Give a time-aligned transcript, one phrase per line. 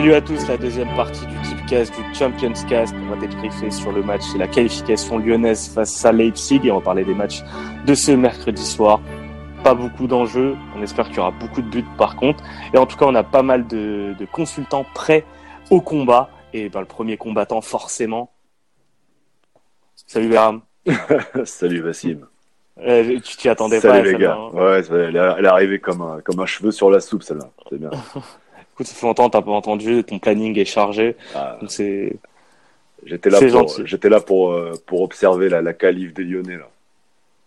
[0.00, 2.94] Salut à tous, la deuxième partie du Tipcast, du Champions Cast.
[3.06, 6.78] On va débriefer sur le match et la qualification lyonnaise face à Leipzig et on
[6.78, 7.42] va parler des matchs
[7.84, 9.02] de ce mercredi soir.
[9.62, 12.42] Pas beaucoup d'enjeux, on espère qu'il y aura beaucoup de buts par contre.
[12.72, 15.26] Et en tout cas, on a pas mal de, de consultants prêts
[15.68, 16.30] au combat.
[16.54, 18.32] Et ben, le premier combattant, forcément.
[20.06, 20.62] Salut Béram.
[21.44, 22.20] Salut Vassim.
[22.78, 24.34] Euh, tu t'y attendais Salut pas les gars.
[24.34, 24.48] hein.
[24.54, 27.50] Ouais, elle est, elle est arrivée comme un, comme un cheveu sur la soupe celle-là.
[27.68, 27.90] C'est bien.
[28.80, 31.14] Écoute, ça fait longtemps que t'as pas entendu, ton planning est chargé.
[31.34, 32.16] Ah, Donc c'est
[33.04, 33.82] j'étais là C'est pour, gentil.
[33.84, 36.66] j'étais là pour, euh, pour observer la, la calife des Lyonnais là.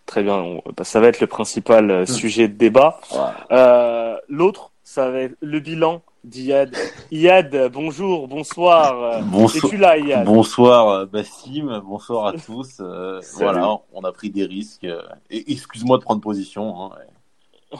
[0.05, 0.35] très bien.
[0.35, 2.99] On- bah, ça va être le principal euh, sujet de débat.
[3.11, 3.17] Ouais.
[3.51, 6.71] Euh, L'autre, ça va être le bilan d'Iyad.
[7.11, 9.23] Iyad, bonjour, bonsoir.
[9.23, 9.65] Bonsoir.
[9.65, 10.25] Es-tu là, Iyad?
[10.25, 12.77] Bonsoir Bassim, bonsoir à tous.
[12.79, 14.85] Euh, voilà, on a pris des risques.
[15.31, 16.91] et excuse-moi de prendre position, hein,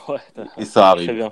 [0.08, 0.17] Ouais,
[0.58, 1.14] et ça très arrive.
[1.14, 1.32] bien.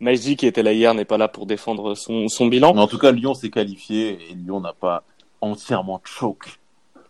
[0.00, 2.74] Majdi, qui était là hier, n'est pas là pour défendre son, son bilan.
[2.74, 5.02] Mais en tout cas, Lyon s'est qualifié et Lyon n'a pas
[5.40, 6.58] entièrement choke.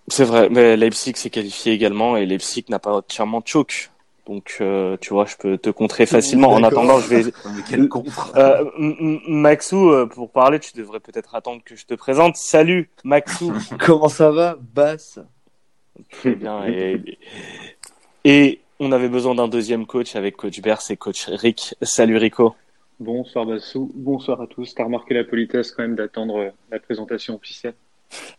[0.08, 3.90] C'est vrai, mais Leipzig s'est qualifié également et Leipzig n'a pas entièrement choke.
[4.26, 6.50] Donc, euh, tu vois, je peux te contrer facilement.
[6.50, 7.22] En attendant, je vais,
[7.56, 8.64] Mais quel contre Euh,
[9.26, 12.36] Maxou, euh, pour parler, tu devrais peut-être attendre que je te présente.
[12.36, 13.54] Salut, Maxou.
[13.78, 15.18] Comment ça va, Bass
[16.10, 16.66] Très bien.
[16.66, 17.18] Et,
[18.24, 21.74] et on avait besoin d'un deuxième coach avec coach Bers et coach Rick.
[21.80, 22.54] Salut Rico.
[23.00, 24.74] Bonsoir Bassou, bonsoir à tous.
[24.74, 27.74] T'as remarqué la politesse quand même d'attendre euh, la présentation officielle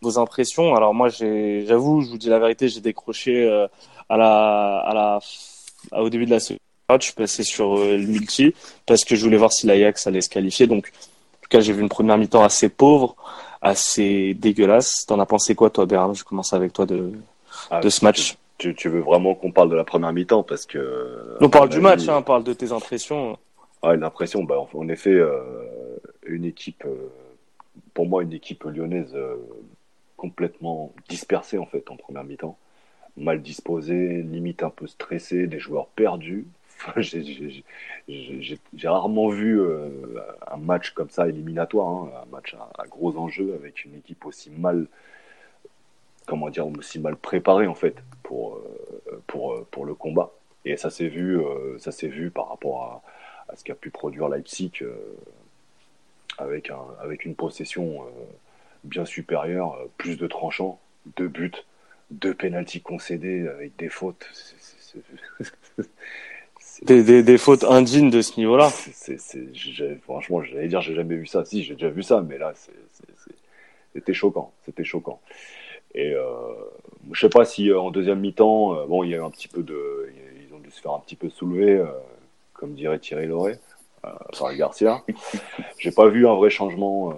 [0.02, 0.74] Vos impressions?
[0.74, 3.66] Alors moi, j'avoue, je vous dis la vérité, j'ai décroché euh,
[4.10, 5.18] à la, à la,
[5.92, 7.00] à- au début de la seconde période.
[7.00, 8.54] Je suis passé sur euh, le multi
[8.84, 10.66] parce que je voulais voir si l'Ajax allait se qualifier.
[10.66, 13.16] Donc, en tout cas, j'ai vu une première mi-temps assez pauvre,
[13.62, 15.06] assez dégueulasse.
[15.06, 16.14] T'en as pensé quoi, toi, Bernard?
[16.14, 17.12] Je commence avec toi de,
[17.70, 18.36] Ah, de ce match.
[18.58, 20.42] Tu, tu veux vraiment qu'on parle de la première mi-temps?
[20.42, 21.38] Parce que.
[21.40, 23.38] On parle du match, hein, on parle de tes impressions.
[23.82, 27.08] Ouais, l'impression, bah, en effet, euh, une équipe, euh,
[27.94, 29.36] pour moi, une équipe lyonnaise euh,
[30.16, 32.58] complètement dispersée en fait en première mi-temps,
[33.16, 36.46] mal disposée, limite un peu stressée, des joueurs perdus.
[36.98, 37.64] J'ai-
[38.84, 39.60] rarement vu
[40.50, 44.50] un match comme ça éliminatoire, hein, un match à, gros enjeux avec une équipe aussi
[44.50, 44.86] mal,
[46.26, 48.60] comment dire, aussi mal préparée en fait pour
[49.26, 50.32] pour pour le combat.
[50.64, 51.40] Et ça s'est vu,
[51.78, 53.02] ça s'est vu par rapport à
[53.52, 54.94] à ce qu'a pu produire Leipzig euh,
[56.38, 58.06] avec, un, avec une possession euh,
[58.84, 60.78] bien supérieure, euh, plus de tranchants,
[61.16, 61.52] deux buts,
[62.10, 64.26] deux pénalties concédés avec des fautes.
[64.32, 65.02] C'est- c'est-
[65.38, 65.84] c'est-
[66.58, 68.70] c'est- Des, des, des fautes indignes de ce niveau-là.
[70.02, 71.44] franchement, j'allais dire, j'ai jamais vu ça.
[71.44, 72.54] Si, j'ai déjà vu ça, mais là,
[73.94, 74.52] c'était choquant.
[74.64, 75.20] C'était choquant.
[75.94, 76.24] Et euh,
[77.12, 79.30] je sais pas si euh, en deuxième mi-temps, euh, bon, il y a eu un
[79.30, 80.08] petit peu de,
[80.48, 81.82] ils ont dû se faire un petit peu soulever,
[82.60, 83.58] comme dirait Thierry Loret,
[84.04, 85.02] euh, par Garcia.
[85.78, 87.14] J'ai pas vu un vrai changement, euh,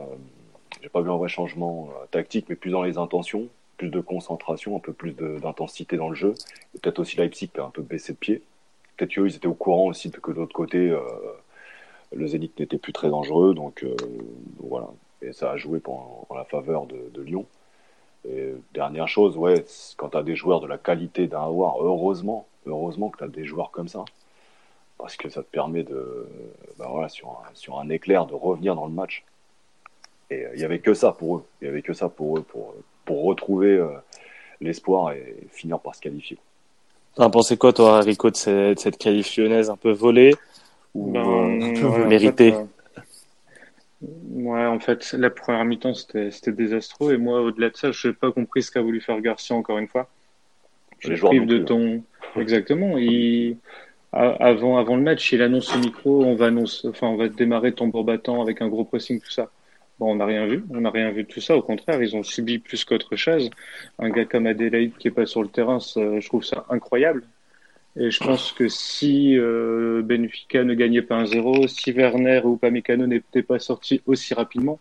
[0.80, 4.00] j'ai pas vu un vrai changement euh, tactique, mais plus dans les intentions, plus de
[4.00, 6.34] concentration, un peu plus d'intensité dans le jeu.
[6.74, 8.42] Et Peut-être aussi Leipzig qui a un peu baissé de pied.
[8.96, 11.00] Peut-être qu'eux, ils étaient au courant aussi que de l'autre côté, euh,
[12.14, 13.84] le Zénith n'était plus très dangereux, donc,
[14.60, 14.88] voilà.
[15.22, 17.46] Et ça a joué pour, en la faveur de, Lyon.
[18.28, 19.64] Et dernière chose, ouais,
[19.96, 23.28] quand tu as des joueurs de la qualité d'un Howard, heureusement, heureusement que tu as
[23.28, 24.04] des joueurs comme ça.
[24.98, 26.28] Parce que ça te permet de,
[26.78, 29.24] ben voilà, sur un, sur un éclair, de revenir dans le match.
[30.30, 31.44] Et euh, il y avait que ça pour eux.
[31.60, 32.74] Il y avait que ça pour eux, pour,
[33.04, 33.88] pour retrouver euh,
[34.60, 36.38] l'espoir et finir par se qualifier.
[37.14, 40.34] T'en pensé quoi, toi, Rico, de cette, de cette qualif lyonnaise un peu volée
[40.94, 42.52] ou Ben, euh, ouais, en méritée?
[42.52, 42.64] fait, euh,
[44.32, 47.14] Ouais, en fait, la première mi-temps, c'était c'était désastreux.
[47.14, 49.78] Et moi, au-delà de ça, je n'ai pas compris ce qu'a voulu faire Garcia encore
[49.78, 50.08] une fois.
[50.98, 52.02] Je prive de plus, ton.
[52.36, 52.98] Exactement.
[52.98, 53.58] Il...
[54.12, 57.72] Avant, avant le match, il annonce au micro, on va annoncer, enfin, on va démarrer
[57.72, 59.50] tambour battant avec un gros pressing, tout ça.
[59.98, 60.64] Bon, on n'a rien vu.
[60.70, 61.56] On n'a rien vu de tout ça.
[61.56, 63.50] Au contraire, ils ont subi plus qu'autre chose.
[63.98, 67.24] Un gars comme Adelaide qui est pas sur le terrain, je trouve ça incroyable.
[67.96, 72.56] Et je pense que si euh, Benfica ne gagnait pas un 0 si Werner ou
[72.56, 74.80] Pamecano n'étaient pas sortis aussi rapidement,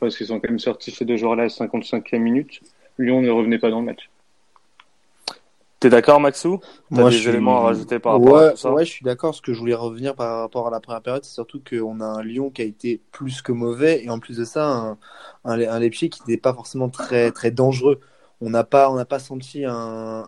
[0.00, 2.60] parce qu'ils sont quand même sortis ces deux joueurs-là à la 55e minute,
[2.98, 4.10] Lyon ne revenait pas dans le match.
[5.80, 8.50] T'es d'accord, Maxou T'as Moi, des je suis- éléments à rajouter par rapport ouais, à
[8.50, 8.70] tout ça?
[8.72, 9.34] Ouais, je suis d'accord.
[9.34, 12.04] Ce que je voulais revenir par rapport à la première période, c'est surtout qu'on a
[12.04, 14.98] un Lyon qui a été plus que mauvais et en plus de ça, un,
[15.46, 18.00] un, un Leipzig qui n'était pas forcément très, très dangereux.
[18.42, 19.72] On n'a pas, on n'a pas senti un,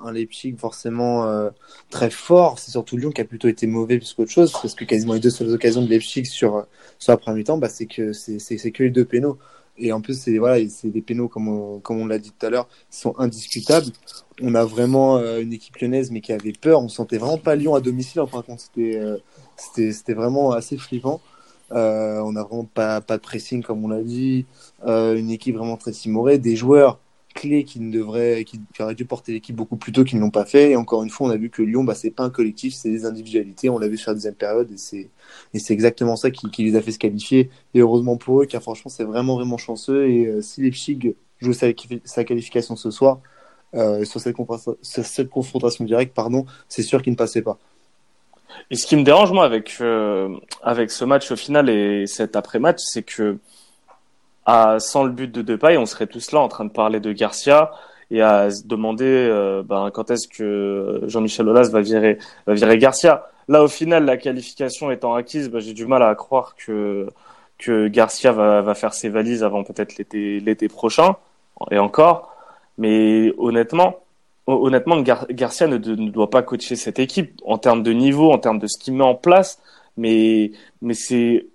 [0.02, 1.50] un Leipzig forcément euh,
[1.90, 2.58] très fort.
[2.58, 5.20] C'est surtout Lyon qui a plutôt été mauvais plus qu'autre chose parce que quasiment les
[5.20, 6.66] deux seules occasions de Leipzig sur,
[6.99, 9.38] sur la première mi-temps, bah, c'est que c'est, c'est, c'est que les deux pénaux.
[9.79, 12.47] Et en plus, c'est voilà, c'est des pénaux comme on, comme on l'a dit tout
[12.47, 13.87] à l'heure, sont indiscutables.
[14.43, 16.83] On a vraiment euh, une équipe lyonnaise, mais qui avait peur.
[16.83, 18.21] On sentait vraiment pas Lyon à domicile.
[18.21, 19.19] En fin de compte, c'était euh,
[19.57, 21.21] c'était vraiment assez flippant.
[21.73, 24.47] Euh, on n'a vraiment pas, pas de pressing, comme on l'a dit.
[24.87, 26.39] Une équipe vraiment très timorée.
[26.39, 26.99] Des joueurs
[27.43, 30.31] clés qui, ne devraient, qui, auraient dû porter l'équipe beaucoup plus tôt, qui ne l'ont
[30.31, 30.71] pas fait.
[30.71, 32.91] Et encore une fois, on a vu que Lyon, bah, c'est pas un collectif, c'est
[32.91, 33.69] des individualités.
[33.69, 35.11] On l'a vu sur la deuxième période et c'est,
[35.55, 37.50] et c'est exactement ça qui, les a fait se qualifier.
[37.75, 40.09] Et heureusement pour eux, car franchement, c'est vraiment, vraiment chanceux.
[40.09, 41.67] Et euh, si Leipzig joue sa,
[42.05, 43.21] sa qualification ce soir,
[43.75, 44.37] euh, sur, cette
[44.83, 47.59] sur cette confrontation directe, pardon, c'est sûr qu'il ne passait pas.
[48.71, 52.37] Et ce qui me dérange moi avec euh, avec ce match au final et cet
[52.37, 53.38] après-match, c'est que
[54.47, 57.12] à, sans le but de Depay, on serait tous là en train de parler de
[57.12, 57.71] Garcia
[58.11, 62.79] et à se demander euh, ben, quand est-ce que Jean-Michel Aulas va virer va virer
[62.79, 63.27] Garcia.
[63.49, 67.06] Là, au final, la qualification étant acquise, ben, j'ai du mal à croire que
[67.59, 71.17] que Garcia va, va faire ses valises avant peut-être l'été l'été prochain
[71.71, 72.35] et encore.
[72.79, 73.97] Mais honnêtement,
[74.47, 78.59] honnêtement, Garcia ne, ne, doit pas coacher cette équipe en termes de niveau, en termes
[78.59, 79.61] de ce qu'il met en place.
[79.97, 81.47] Mais, mais c'est,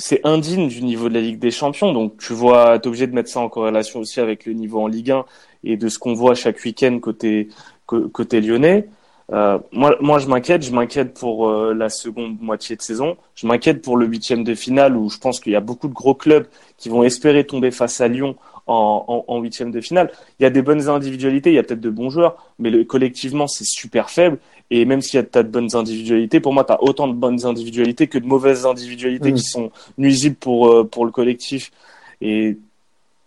[0.00, 1.92] c'est indigne du niveau de la Ligue des Champions.
[1.92, 4.86] Donc, tu vois, t'es obligé de mettre ça en corrélation aussi avec le niveau en
[4.86, 5.24] Ligue 1
[5.64, 7.48] et de ce qu'on voit chaque week-end côté,
[7.86, 8.88] côté lyonnais.
[9.32, 10.62] Euh, moi, moi, je m'inquiète.
[10.62, 13.16] Je m'inquiète pour euh, la seconde moitié de saison.
[13.34, 15.92] Je m'inquiète pour le huitième de finale où je pense qu'il y a beaucoup de
[15.92, 16.46] gros clubs
[16.78, 18.36] qui vont espérer tomber face à Lyon
[18.66, 20.12] en huitième de finale.
[20.38, 22.84] Il y a des bonnes individualités, il y a peut-être de bons joueurs, mais le,
[22.84, 24.38] collectivement, c'est super faible.
[24.70, 27.12] Et même s'il y a tas de bonnes individualités, pour moi, tu as autant de
[27.12, 31.72] bonnes individualités que de mauvaises individualités qui sont nuisibles pour, euh, pour le collectif.
[32.20, 32.56] Et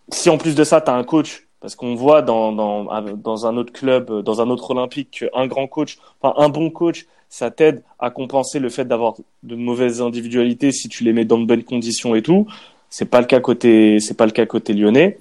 [0.09, 3.45] si en plus de ça, tu as un coach, parce qu'on voit dans, dans, dans
[3.45, 7.51] un autre club, dans un autre olympique, qu'un grand coach, enfin un bon coach, ça
[7.51, 11.45] t'aide à compenser le fait d'avoir de mauvaises individualités si tu les mets dans de
[11.45, 12.47] bonnes conditions et tout.
[12.89, 15.17] C'est pas le cas côté, c'est pas le cas côté lyonnais.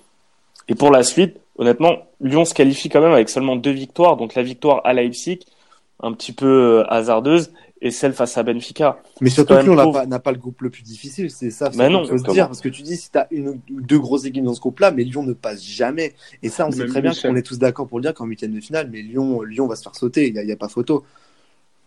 [0.69, 4.35] Et pour la suite, honnêtement, Lyon se qualifie quand même avec seulement deux victoires, donc
[4.35, 5.41] la victoire à Leipzig,
[6.03, 6.47] un petit peu
[6.81, 9.03] euh, hasardeuse, et celle face à Benfica.
[9.21, 11.71] Mais surtout que Lyon n'a pas, le groupe le plus difficile, c'est ça.
[11.77, 13.99] Mais non, faut se dire, parce que tu dis si tu as une ou deux
[13.99, 16.15] grosses équipes dans ce groupe-là, mais Lyon ne passe jamais.
[16.43, 18.53] Et ça, on sait très bien qu'on est tous d'accord pour le dire qu'en huitième
[18.53, 21.05] de finale, mais Lyon, Lyon va se faire sauter, il n'y a, pas photo.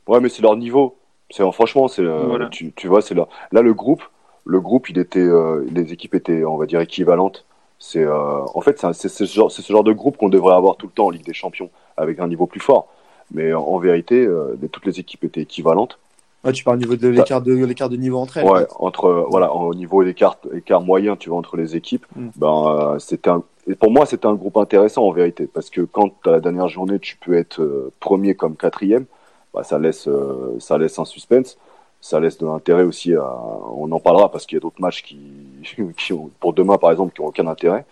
[0.08, 0.98] Ouais, mais c'est leur niveau.
[1.32, 3.28] C'est franchement, c'est euh, tu, tu, vois, c'est là.
[3.52, 4.04] Là, le groupe,
[4.46, 7.46] le groupe, il était, euh, les équipes étaient, on va dire, équivalentes.
[7.80, 10.88] C'est euh, en fait c'est ce genre, ce genre de groupe qu'on devrait avoir tout
[10.88, 12.88] le temps en Ligue des Champions avec un niveau plus fort.
[13.34, 15.98] Mais en, vérité, euh, toutes les équipes étaient équivalentes.
[16.54, 18.46] tu parles au niveau de l'écart de l'écart de niveau entre elles.
[18.46, 22.06] Ouais, entre voilà au niveau d'écart écart moyen, tu vois entre les équipes.
[22.16, 22.28] Mm.
[22.36, 25.82] Ben euh, c'était un et pour moi c'était un groupe intéressant en vérité parce que
[25.82, 29.06] quand à la dernière journée tu peux être premier comme quatrième,
[29.54, 30.08] bah, ça laisse
[30.60, 31.58] ça laisse un suspense
[32.06, 33.36] ça laisse de l'intérêt aussi à,
[33.76, 35.18] on en parlera parce qu'il y a d'autres matchs qui,
[35.98, 37.84] qui ont, pour demain par exemple qui ont aucun intérêt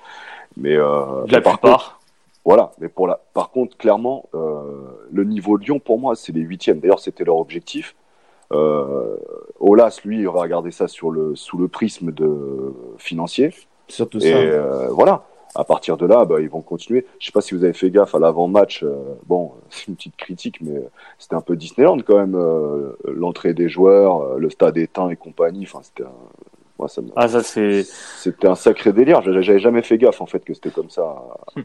[0.55, 1.99] mais euh, la plupart
[2.45, 4.63] voilà mais pour la par contre clairement euh,
[5.11, 7.95] le niveau de Lyon pour moi c'est les huitièmes d'ailleurs c'était leur objectif
[8.51, 9.17] euh,
[9.59, 13.53] Olas lui il va regarder ça sur le sous le prisme de financier
[13.87, 17.05] surtout et, euh, voilà à partir de là, bah, ils vont continuer.
[17.19, 18.83] Je sais pas si vous avez fait gaffe à l'avant-match.
[18.83, 18.95] Euh,
[19.27, 20.81] bon, c'est une petite critique, mais
[21.19, 22.35] c'était un peu Disneyland quand même.
[22.35, 25.63] Euh, l'entrée des joueurs, euh, le stade éteint et compagnie.
[25.63, 26.13] Enfin, c'était un...
[26.79, 27.83] Moi, ça ah, ça c'est.
[27.83, 29.21] C'était un sacré délire.
[29.21, 31.63] J'avais jamais fait gaffe en fait que c'était comme ça à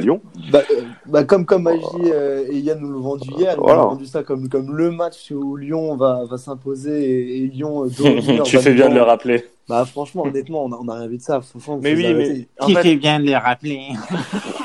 [0.00, 0.20] Lyon.
[0.50, 0.62] Bah,
[1.06, 4.24] bah, comme comme Magie euh, et Yann nous l'ont vendu hier, ils ont vendu ça
[4.24, 7.88] comme, comme le match où Lyon va, va s'imposer et, Lyon.
[8.00, 9.44] Euh, tu fais bien de le rappeler.
[9.68, 11.40] Bah franchement, honnêtement, on a, rien vu de ça.
[11.80, 12.96] mais oui, mais qui fait...
[12.96, 13.88] bien de le rappeler.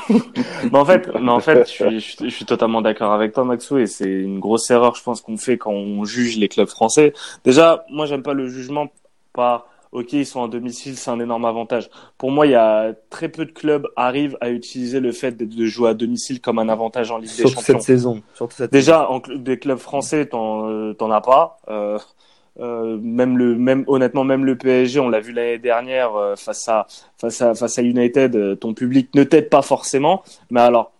[0.10, 3.78] mais en fait, mais en fait, je suis, je suis totalement d'accord avec toi, Maxou,
[3.78, 7.12] et c'est une grosse erreur, je pense, qu'on fait quand on juge les clubs français.
[7.44, 8.88] Déjà, moi, j'aime pas le jugement
[9.32, 11.88] par ok, ils sont en domicile, c'est un énorme avantage.
[12.18, 15.66] Pour moi, il y a très peu de clubs arrivent à utiliser le fait de
[15.66, 17.60] jouer à domicile comme un avantage en Ligue des Champions.
[17.60, 18.22] Cette saison.
[18.50, 21.58] Cette Déjà, en des clubs français, t'en euh, t'en as pas.
[21.68, 21.98] Euh,
[22.60, 26.66] euh, même le même honnêtement même le PSG on l'a vu l'année dernière euh, face
[26.70, 26.86] à
[27.18, 30.90] face à face à United ton public ne t'aide pas forcément mais alors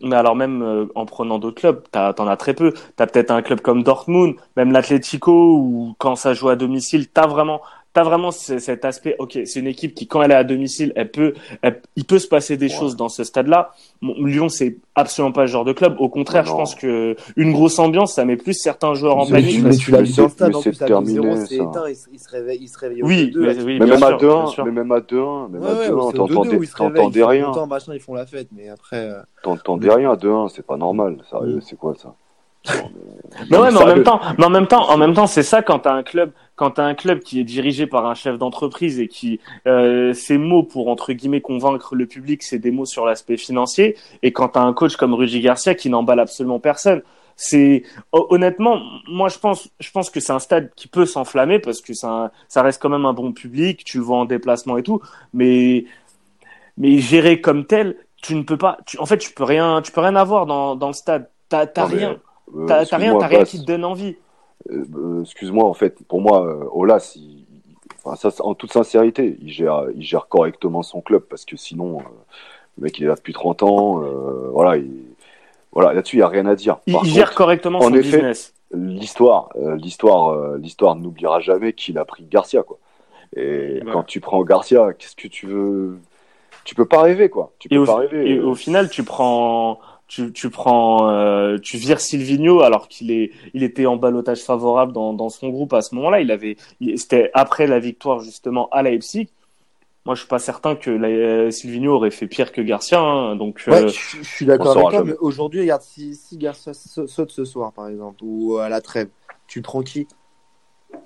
[0.00, 2.72] mais alors même en prenant d'autres clubs, t'en as très peu.
[2.96, 7.28] T'as peut-être un club comme Dortmund, même l'Atlético, où quand ça joue à domicile, t'as
[7.28, 7.60] vraiment
[7.92, 9.16] t'as vraiment cet aspect.
[9.18, 11.34] Ok, c'est une équipe qui, quand elle est à domicile, elle peut,
[11.96, 13.72] il peut se passer des choses dans ce stade-là.
[14.00, 15.96] Lyon, c'est absolument pas ce genre de club.
[15.98, 19.62] Au contraire, je pense que une grosse ambiance, ça met plus certains joueurs en panique.
[19.62, 22.28] Mais tu l'as vu dans le stade, en plus, à 0 c'est éteint, il, se
[22.30, 24.28] réveille, il se réveille oui, au 2 mais, oui, mais même, à 2
[24.64, 27.52] mais même à 2-1, même à 2-1, t'entendais rien.
[27.66, 28.96] Machin, ils font la fête, mais après.
[28.96, 31.18] Euh, t'entendais rien à 2-1, c'est pas normal.
[31.30, 32.14] Sérieux, c'est quoi ça?
[33.50, 35.62] mais ouais, mais en même temps, mais en même temps, en même temps, c'est ça
[35.62, 39.00] quand t'as un club, quand t'as un club qui est dirigé par un chef d'entreprise
[39.00, 43.06] et qui euh, ses mots pour entre guillemets convaincre le public, c'est des mots sur
[43.06, 47.02] l'aspect financier, et quand t'as un coach comme Rudy Garcia qui n'emballe absolument personne,
[47.36, 47.82] c'est
[48.12, 51.94] honnêtement, moi je pense, je pense que c'est un stade qui peut s'enflammer parce que
[51.94, 55.00] ça, ça reste quand même un bon public, tu le vois en déplacement et tout,
[55.32, 55.86] mais
[56.76, 59.92] mais géré comme tel, tu ne peux pas, tu, en fait, tu peux rien, tu
[59.92, 61.28] peux rien avoir dans, dans le stade.
[61.48, 62.18] T'as t'as rien,
[62.54, 64.16] Euh, t'as rien, t'as rien qui te donne envie.
[64.70, 67.44] Euh, excuse-moi, en fait, pour moi, euh, Olas, il-
[68.04, 71.56] enfin, ça, c'est- en toute sincérité, il gère, il gère correctement son club parce que
[71.56, 72.02] sinon, euh,
[72.78, 73.96] le mec, il est là depuis 30 ans,
[74.52, 74.90] voilà, il,
[75.72, 76.78] voilà, là-dessus, il n'y a rien à dire.
[76.86, 78.54] Il, Par il contre, gère correctement en son effet, business.
[78.74, 82.78] l'histoire, l'histoire, l'histoire n'oubliera jamais qu'il a pris Garcia, quoi.
[83.36, 83.92] Et Voilà.
[83.92, 85.98] quand tu prends Garcia, qu'est-ce que tu veux?
[86.64, 87.52] Tu peux pas rêver, quoi.
[87.58, 88.30] Tu Et peux au, pas rêver.
[88.32, 89.80] et au final, tu prends,
[90.12, 94.92] tu, tu prends, euh, tu vires Silvino alors qu'il est, il était en balotage favorable
[94.92, 96.20] dans, dans son groupe à ce moment-là.
[96.20, 96.56] Il avait,
[96.96, 99.28] c'était après la victoire justement à Leipzig.
[100.04, 103.00] Moi, je suis pas certain que la, euh, Silvino aurait fait pire que Garcia.
[103.00, 103.36] hein.
[103.36, 106.74] donc, Ouais, euh, je, je suis d'accord avec toi, mais aujourd'hui, regarde, si, si Garcia
[106.74, 109.08] sa- saute ce soir, par exemple, ou à la trêve,
[109.46, 110.06] tu prends qui?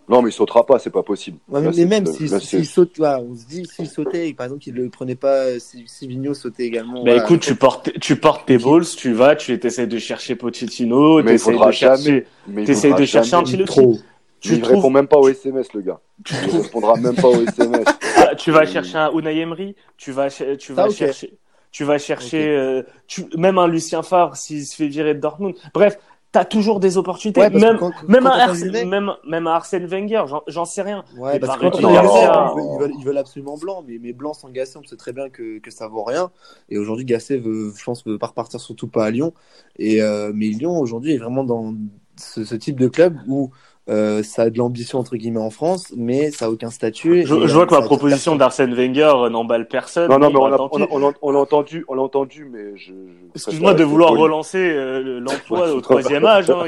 [0.08, 1.38] Non, mais il sautera pas, c'est pas possible.
[1.48, 4.62] Ouais, Là, mais même s'il si, saute, on se dit s'il sautait, et par exemple,
[4.62, 7.02] qu'il ne le prenait pas, si, si Vigno sautait également.
[7.02, 7.24] bah, voilà.
[7.24, 11.38] écoute, tu portes, tu portes tes balls, tu vas, tu essaies de chercher Pochettino, t'essayes
[11.38, 14.00] faudra de chercher, faudra de chercher Ancelotti.
[14.40, 16.00] tu il trouves- répond même pas au SMS, le gars.
[16.30, 17.84] Il répondra même pas au SMS.
[18.16, 21.36] Ah, tu vas chercher un Unai Emery, tu vas, tu vas Ah, chercher,
[21.72, 25.54] tu vas chercher, euh, tu, même un Lucien Favre s'il se fait virer de Dortmund.
[25.74, 25.98] Bref,
[26.32, 27.40] t'as toujours des opportunités.
[27.40, 30.64] Ouais, même, quand- même, quand un t'entends Arsène, Vinet- même, même un Arsène Wenger, j'en-
[30.64, 31.04] sais rien.
[31.16, 34.12] Ouais, parce que quand il ils, veulent, ils, veulent, ils veulent absolument blanc, mais, mais
[34.12, 36.30] blanc sans Gasset, on sait très bien que, que ça vaut rien.
[36.68, 39.32] Et aujourd'hui, Gasset veut, je pense, veut pas repartir, surtout pas à Lyon.
[39.78, 41.74] Et, euh, mais Lyon, aujourd'hui, est vraiment dans
[42.18, 43.50] ce, ce type de club où
[43.88, 47.24] euh, ça a de l'ambition, entre guillemets, en France, mais ça a aucun statut.
[47.24, 50.10] Je, je vois que ma proposition d'Arsène Wenger euh, n'emballe personne.
[50.10, 52.86] Non, non, mais on l'a on on entendu, on l'a entendu, mais je.
[52.92, 52.92] je
[53.36, 54.22] Excuse-moi de vouloir poli.
[54.22, 56.50] relancer euh, le- l'emploi au troisième âge.
[56.50, 56.64] Hein,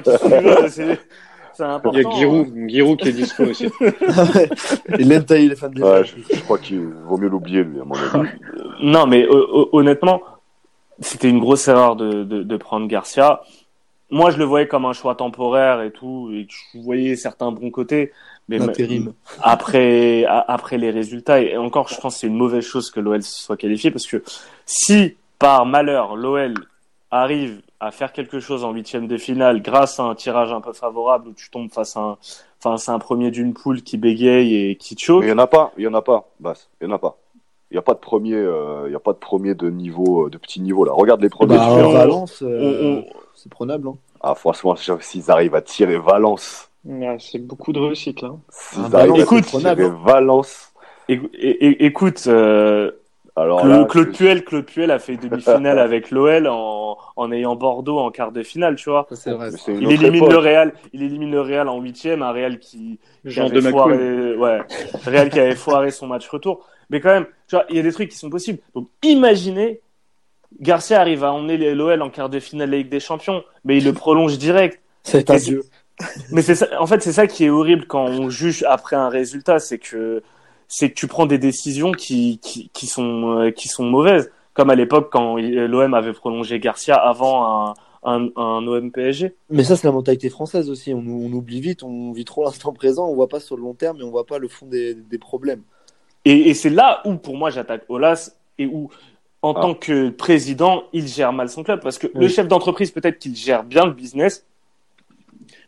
[0.69, 0.99] c'est
[1.55, 1.99] c'est important.
[1.99, 3.67] Il y a Giroud, Giroud qui est dispo aussi.
[4.99, 7.81] Et Lenta, il est fan des Ouais, je, je crois qu'il vaut mieux l'oublier, lui,
[7.81, 8.29] à mon avis.
[8.81, 10.21] Non, mais euh, euh, honnêtement,
[11.01, 13.41] c'était une grosse erreur de, de, de prendre Garcia.
[14.11, 17.53] Moi, je le voyais comme un choix temporaire et tout, et que je voyais certains
[17.53, 18.13] bons côtés.
[18.49, 19.13] Mais L'intérim.
[19.43, 23.23] après, après les résultats, et encore, je pense que c'est une mauvaise chose que l'OL
[23.23, 24.23] se soit qualifié, parce que
[24.65, 26.55] si, par malheur, l'OL
[27.11, 30.73] arrive à faire quelque chose en huitième de finale grâce à un tirage un peu
[30.73, 32.19] favorable où tu tombes face à un,
[32.59, 34.97] enfin, c'est un premier d'une poule qui bégaye et qui.
[35.21, 36.95] Mais il y en a pas, il y en a pas, Bass, il y en
[36.95, 37.17] a pas.
[37.71, 40.27] Il n'y a pas de premier, euh, il y a pas de premier de niveau,
[40.27, 40.93] euh, de petit niveau là.
[40.93, 41.57] Regarde les premiers.
[41.57, 43.89] Bah, Valence, on- euh, on- c'est prenable.
[43.89, 43.97] Hein.
[44.21, 46.71] Ah, franchement, s'ils arrivent à tirer Valence,
[47.19, 48.31] c'est beaucoup de réussite là.
[48.51, 50.73] s'ils Ah, arrivent Valence, à écoute, tirer prenable, Valence,
[51.09, 52.91] écoute, euh,
[53.37, 57.33] alors Claude, là, Claude je- Puel, Claude Puel a fait demi-finale avec l'OL en, en
[57.33, 59.07] ayant Bordeaux en quart de finale, tu vois.
[59.11, 59.51] Ça, c'est vrai.
[59.69, 60.33] Il élimine époque.
[60.33, 62.99] le Real, il élimine le Real en huitième, un Real qui,
[63.29, 64.59] qui avait foiré, ouais,
[65.07, 66.67] Real qui avait foiré son match retour.
[66.91, 68.59] Mais quand même, tu vois, il y a des trucs qui sont possibles.
[68.75, 69.81] Donc, imaginez,
[70.61, 73.79] Garcia arrive à emmener l'OL en quart de finale de la Ligue des Champions, mais
[73.79, 74.81] il le prolonge direct.
[75.03, 75.65] C'est un dieu.
[76.31, 79.09] Mais c'est ça, en fait, c'est ça qui est horrible quand on juge après un
[79.09, 80.23] résultat, c'est que,
[80.69, 84.31] c'est que tu prends des décisions qui, qui, qui sont, euh, qui sont mauvaises.
[84.55, 89.37] Comme à l'époque quand l'OM avait prolongé Garcia avant un, un, un OM PSG.
[89.51, 90.93] Mais ça, c'est la mentalité française aussi.
[90.93, 93.75] On, on oublie vite, on vit trop l'instant présent, on voit pas sur le long
[93.75, 95.63] terme et on voit pas le fond des, des problèmes.
[96.31, 98.91] Et, et c'est là où, pour moi, j'attaque Olas et où,
[99.43, 99.61] en Ah.
[99.61, 101.81] tant que président, il gère mal son club.
[101.81, 104.45] Parce que le chef d'entreprise, peut-être qu'il gère bien le business,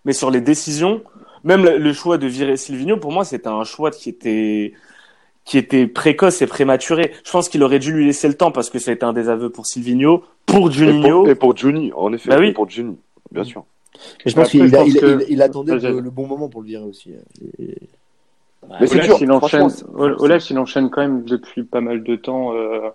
[0.05, 1.03] mais sur les décisions,
[1.45, 4.75] même le, le choix de virer Silvino, pour moi, c'était un choix qui était,
[5.45, 7.13] qui était précoce et prématuré.
[7.25, 9.13] Je pense qu'il aurait dû lui laisser le temps parce que ça a été un
[9.13, 11.21] désaveu pour Silvino, pour Et Juninho.
[11.21, 12.49] pour, et pour Juni, en effet, Bah oui.
[12.49, 12.97] et pour Juni,
[13.33, 13.65] bien sûr.
[14.25, 17.13] Mais je pense qu'il que- attendait le, le bon moment pour le virer aussi.
[17.59, 17.77] Et-
[18.81, 22.55] Mais Olas, dur, il enchaîne, Olas, il enchaîne quand même depuis pas mal de temps
[22.55, 22.89] euh,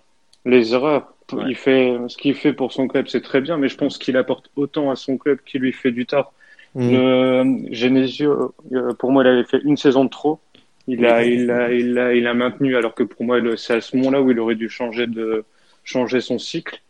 [0.45, 1.13] les erreurs.
[1.33, 1.43] Ouais.
[1.47, 4.15] Il fait ce qu'il fait pour son club, c'est très bien, mais je pense qu'il
[4.15, 6.33] apporte autant à son club qu'il lui fait du tort.
[6.75, 6.89] Mm.
[6.91, 10.39] Le Genesio, euh, pour moi, il avait fait une saison de trop.
[10.87, 13.81] Il a, il a, il a, il a maintenu, alors que pour moi, c'est à
[13.81, 15.43] ce moment-là où il aurait dû changer de,
[15.85, 16.81] changer son cycle.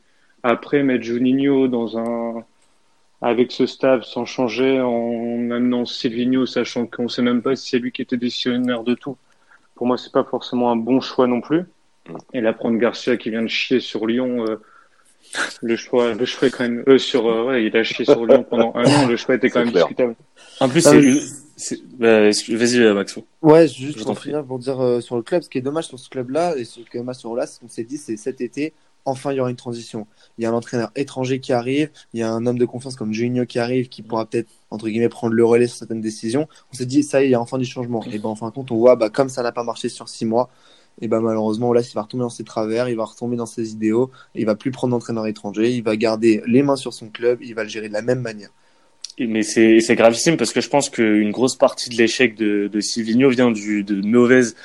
[0.42, 2.44] Après, mettre Juninho dans un,
[3.22, 7.80] avec ce staff sans changer, en amenant Silvino, sachant qu'on sait même pas si c'est
[7.80, 9.18] lui qui était décisionnaire de tout.
[9.76, 11.64] Pour moi, c'est pas forcément un bon choix non plus.
[12.34, 14.58] Et là, prendre Garcia qui vient de chier sur Lyon, euh,
[15.64, 18.26] le choix, le choix est quand même, euh, sur, euh, ouais, il a chié sur
[18.26, 19.86] Lyon pendant un an, le choix était quand même clair.
[19.88, 20.16] discutable.
[20.60, 20.92] En plus, Ah,
[21.58, 23.26] c'est bah, vas-y, euh, Maxo.
[23.42, 25.88] Ouais, juste Je pour finir, pour dire euh, sur le club, ce qui est dommage
[25.88, 28.18] sur ce club-là et ce qui est dommage sur Olas, ce qu'on s'est dit, c'est
[28.18, 28.74] cet été,
[29.06, 30.08] enfin il y aura une transition.
[30.38, 32.96] Il y a un entraîneur étranger qui arrive, il y a un homme de confiance
[32.96, 36.48] comme Juninho qui arrive, qui pourra peut-être entre guillemets prendre le relais sur certaines décisions.
[36.72, 38.04] On s'est dit ça, il y a enfin du changement.
[38.12, 40.10] Et ben en fin de compte, on voit bah, comme ça n'a pas marché sur
[40.10, 40.50] six mois,
[41.02, 43.72] et ben malheureusement là, il va retomber dans ses travers, il va retomber dans ses
[43.72, 47.40] idéaux, il va plus prendre d'entraîneur étranger, il va garder les mains sur son club,
[47.42, 48.50] il va le gérer de la même manière.
[49.18, 53.30] Mais c'est gravissime parce que je pense qu'une grosse partie de l'échec de, de Silvino
[53.30, 54.56] vient du, de mauvaises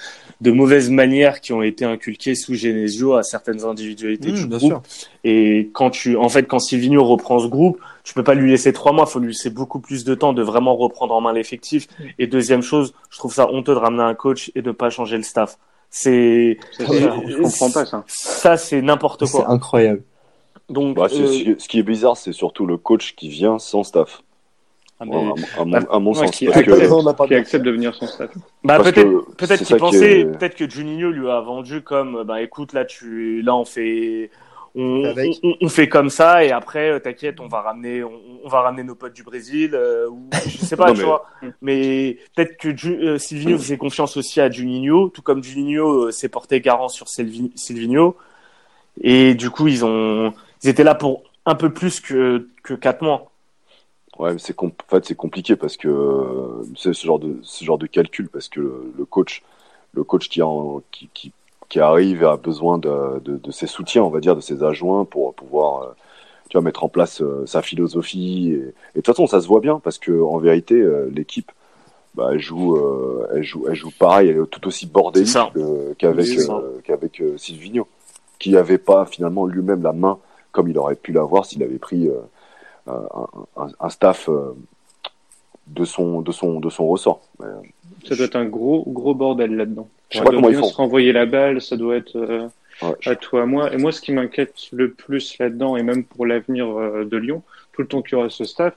[0.40, 4.56] de mauvaises manières qui ont été inculquées sous Genesio à certaines individualités Mmh, du bien
[4.58, 4.70] groupe.
[4.86, 5.08] sûr.
[5.24, 8.72] Et quand tu, en fait, quand Silvino reprend ce groupe, tu peux pas lui laisser
[8.72, 11.88] trois mois, faut lui laisser beaucoup plus de temps de vraiment reprendre en main l'effectif.
[12.18, 15.16] Et deuxième chose, je trouve ça honteux de ramener un coach et de pas changer
[15.18, 15.58] le staff.
[15.90, 16.92] C'est, C'est ça,
[17.26, 18.04] je comprends pas ça.
[18.06, 19.50] ça, c'est n'importe C'est quoi.
[19.50, 20.02] incroyable.
[20.68, 21.16] Donc, Bah, c'est-
[21.50, 24.22] euh, ce qui est bizarre, c'est surtout le coach qui vient sans staff.
[25.00, 26.30] Ah, à, mon- bah, à mon ouais, sens.
[26.30, 28.30] qui Parce que, accepte, qui de- accepte de venir sans staff.
[28.64, 31.80] Bah peut-être que peut-être c'est qu'il qui pensait est- peut-être que Juninho lui a vendu
[31.82, 34.30] comme bah écoute là tu là on fait
[34.76, 35.32] on, Avec.
[35.42, 38.12] on, on fait comme ça et après euh, t'inquiète on va ramener on,
[38.44, 41.06] on va ramener nos potes du Brésil euh, ou je sais pas Non, tu mais-
[41.06, 41.26] vois
[41.60, 46.10] mais peut-être que Ju- euh, Silvino faisait confiance aussi à Juninho tout comme Juninho euh,
[46.12, 48.14] s'est porté garant sur Silvi- Silvino
[49.00, 53.02] et du coup ils ont ils étaient là pour un peu plus que que quatre
[53.02, 53.29] mois
[54.20, 57.78] Ouais, c'est en fait, c'est compliqué parce que euh, c'est ce genre de ce genre
[57.78, 59.42] de calcul parce que le, le coach
[59.94, 61.32] le coach qui, en, qui, qui
[61.70, 65.06] qui arrive a besoin de, de, de ses soutiens, on va dire, de ses adjoints
[65.06, 65.86] pour pouvoir euh,
[66.50, 69.48] tu vois mettre en place euh, sa philosophie et, et de toute façon ça se
[69.48, 71.50] voit bien parce que en vérité l'équipe
[72.14, 72.78] bah, elle joue
[73.34, 75.34] elle joue elle joue pareil, elle est tout aussi bordélique
[75.96, 76.26] qu'avec
[76.84, 77.88] qu'avec Silvino
[78.38, 80.18] qui avait pas finalement lui-même la main
[80.52, 82.10] comme il aurait pu l'avoir s'il avait pris
[83.80, 84.54] un, staff euh,
[85.66, 87.20] de son de son de son ressort.
[87.40, 87.46] Mais,
[88.06, 89.88] Ça doit être un gros gros bordel là-dedans.
[90.10, 90.64] Je sais pas comment ils font.
[90.68, 92.48] se renvoyer la balle, ça doit être euh,
[92.82, 93.72] ouais, je- à toi, à moi.
[93.72, 97.42] Et moi, ce qui m'inquiète le plus là-dedans, et même pour l'avenir euh, de Lyon,
[97.72, 98.74] tout le temps qu'il y aura ce staff,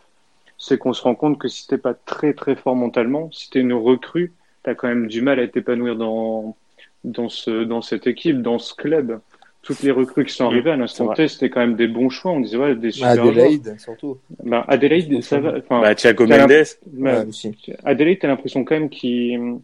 [0.58, 3.60] c'est qu'on se rend compte que si t'es pas très très fort mentalement, si t'es
[3.60, 6.56] une recrue, t'as quand même du mal à t'épanouir dans
[7.04, 9.20] dans ce dans cette équipe, dans ce club.
[9.64, 11.14] Toutes les recrues qui sont arrivées à l'instant.
[11.14, 12.32] T, c'était quand même des bons choix.
[12.34, 13.30] On disait ouais, des super joueurs.
[13.30, 14.18] Adelaide, surtout.
[14.44, 15.54] Ben, Adelaide, ça va.
[15.58, 16.50] Enfin, bah Thiago Mendes
[16.88, 17.56] ben, Ouais, aussi.
[17.86, 19.56] Adelaide, t'as l'impression quand même qu'il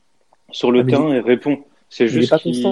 [0.51, 1.59] sur le Ah, terrain, il répond.
[1.89, 2.71] C'est juste qu'il, constant.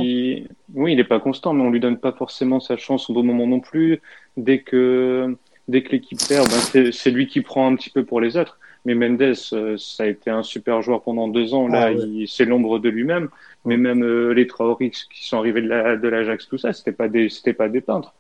[0.76, 3.24] oui, il est pas constant, mais on lui donne pas forcément sa chance au bon
[3.24, 4.00] moment non plus.
[4.38, 5.36] Dès que
[5.68, 8.58] dès que l'équipe perd, ben c'est lui qui prend un petit peu pour les autres.
[8.86, 11.68] Mais Mendes, euh, ça a été un super joueur pendant deux ans.
[11.68, 11.98] Là, Ah, ouais.
[12.08, 13.28] il- c'est l'ombre de lui-même.
[13.68, 16.94] Mais même euh, les Traoré qui sont arrivés de la de l'Ajax, tout ça, c'était
[16.94, 18.14] pas des c'était pas des peintres.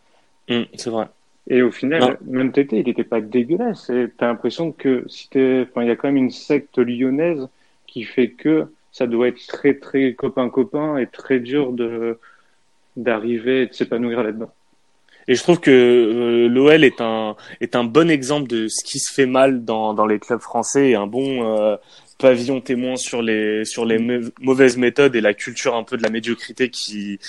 [0.49, 1.07] Hum, c'est vrai
[1.49, 2.17] Et au final, Non.
[2.25, 3.89] même Tété, il était pas dégueulasse.
[3.89, 7.47] Et t'as l'impression que si t'es, enfin, il y a quand même une secte lyonnaise
[7.85, 12.19] qui fait que ça doit être très, très copain-copain et très dur de,
[12.97, 14.51] d'arriver et de s'épanouir là-dedans.
[15.29, 18.99] Et je trouve que euh, l'OL est un est un bon exemple de ce qui
[18.99, 21.75] se fait mal dans dans les clubs français et un bon euh,
[22.17, 26.03] pavillon témoin sur les sur les mau- mauvaises méthodes et la culture un peu de
[26.03, 27.19] la médiocrité qui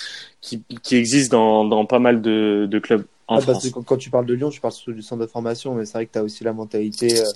[0.41, 3.69] qui, qui existe dans dans pas mal de de clubs en Ah, parce France.
[3.69, 5.93] que quand, tu parles de Lyon, tu parles surtout du centre de formation, mais c'est
[5.93, 7.31] vrai que tu as aussi la mentalité euh,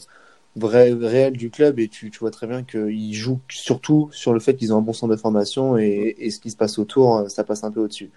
[0.56, 4.40] vraie, réelle du club et tu, tu vois très bien qu'ils jouent surtout sur le
[4.40, 7.18] fait qu'ils ont un bon centre de formation et, et ce qui se passe autour,
[7.18, 8.10] euh, ça passe un peu au-dessus.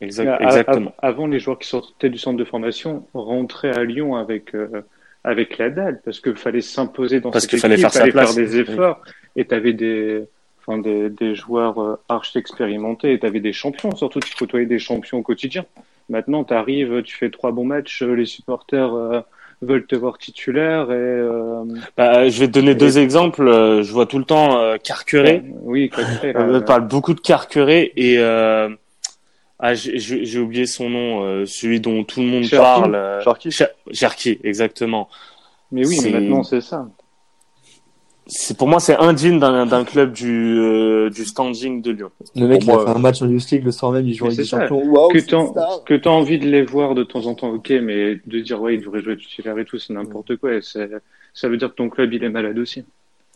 [0.00, 0.92] Exact- à- exactement.
[1.00, 4.82] avant, les joueurs qui sortaient du centre de formation rentraient à Lyon avec, euh,
[5.24, 8.34] avec la dalle parce qu'il fallait s'imposer dans Parce cette fallait équipe, faire fallait place.
[8.34, 9.00] des efforts
[9.36, 10.24] et t'avais des,
[10.60, 13.94] enfin, des, des joueurs euh, archi expérimentés et t'avais des champions.
[13.94, 15.64] Surtout, tu côtoyais des champions au quotidien.
[16.08, 19.20] Maintenant, t'arrives, tu fais trois bons matchs, euh, les supporters euh,
[19.62, 21.62] veulent te voir titulaire et euh,
[21.96, 23.46] Bah, je vais te donner deux exemples.
[23.46, 25.44] Euh, Je vois tout le temps euh, Carqueret.
[25.62, 25.88] oui,
[26.24, 28.68] Euh, là, On parle beaucoup de Carqueret et euh,
[29.62, 32.94] ah, j'ai- oublié son nom, euh, celui dont tout le monde parle.
[32.94, 35.08] euh, Sharky Cher- Cherki, exactement.
[35.70, 36.86] mais oui, mais maintenant c'est ça.
[38.26, 42.10] C'est pour moi c'est indigne d'un club du euh, du standing de Lyon.
[42.36, 44.06] Le mec, Pour il moi, a fait un match en Youth League le soir même,
[44.06, 44.44] il joue en Ligue des.
[44.44, 44.80] Champions.
[44.84, 45.18] Waouh, que
[45.84, 48.74] que t'as envie de les voir de temps en temps, ok, mais de dire ouais,
[48.76, 50.54] il devrait jouer titulaire et tout, c'est n'importe quoi.
[50.54, 52.84] Et ça veut dire que ton club il est malade aussi.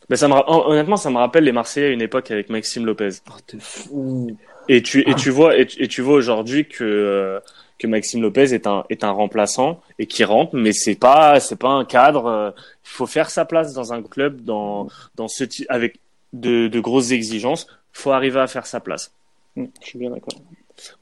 [0.09, 2.49] Mais ça me ra- hon- honnêtement ça me rappelle les Marseillais à une époque avec
[2.49, 3.09] Maxime Lopez.
[3.29, 4.37] Oh, t'es fou.
[4.69, 7.41] Et tu et tu vois et tu, et tu vois aujourd'hui que euh,
[7.79, 11.57] que Maxime Lopez est un est un remplaçant et qui rentre mais c'est pas c'est
[11.59, 15.45] pas un cadre euh, il faut faire sa place dans un club dans dans ce
[15.45, 15.99] type avec
[16.33, 19.13] de de grosses exigences, faut arriver à faire sa place.
[19.57, 20.39] Mm, Je suis bien d'accord.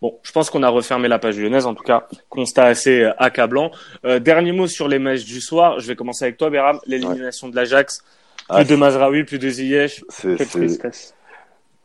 [0.00, 3.12] Bon, je pense qu'on a refermé la page lyonnaise en tout cas, constat assez euh,
[3.18, 3.72] accablant.
[4.04, 7.48] Euh, dernier mot sur les matchs du soir, je vais commencer avec toi Béram, l'élimination
[7.48, 8.04] de l'Ajax,
[8.48, 10.04] Ah, plus de Mazraoui, plus de Ziyech.
[10.22, 11.14] Quelle tristesse.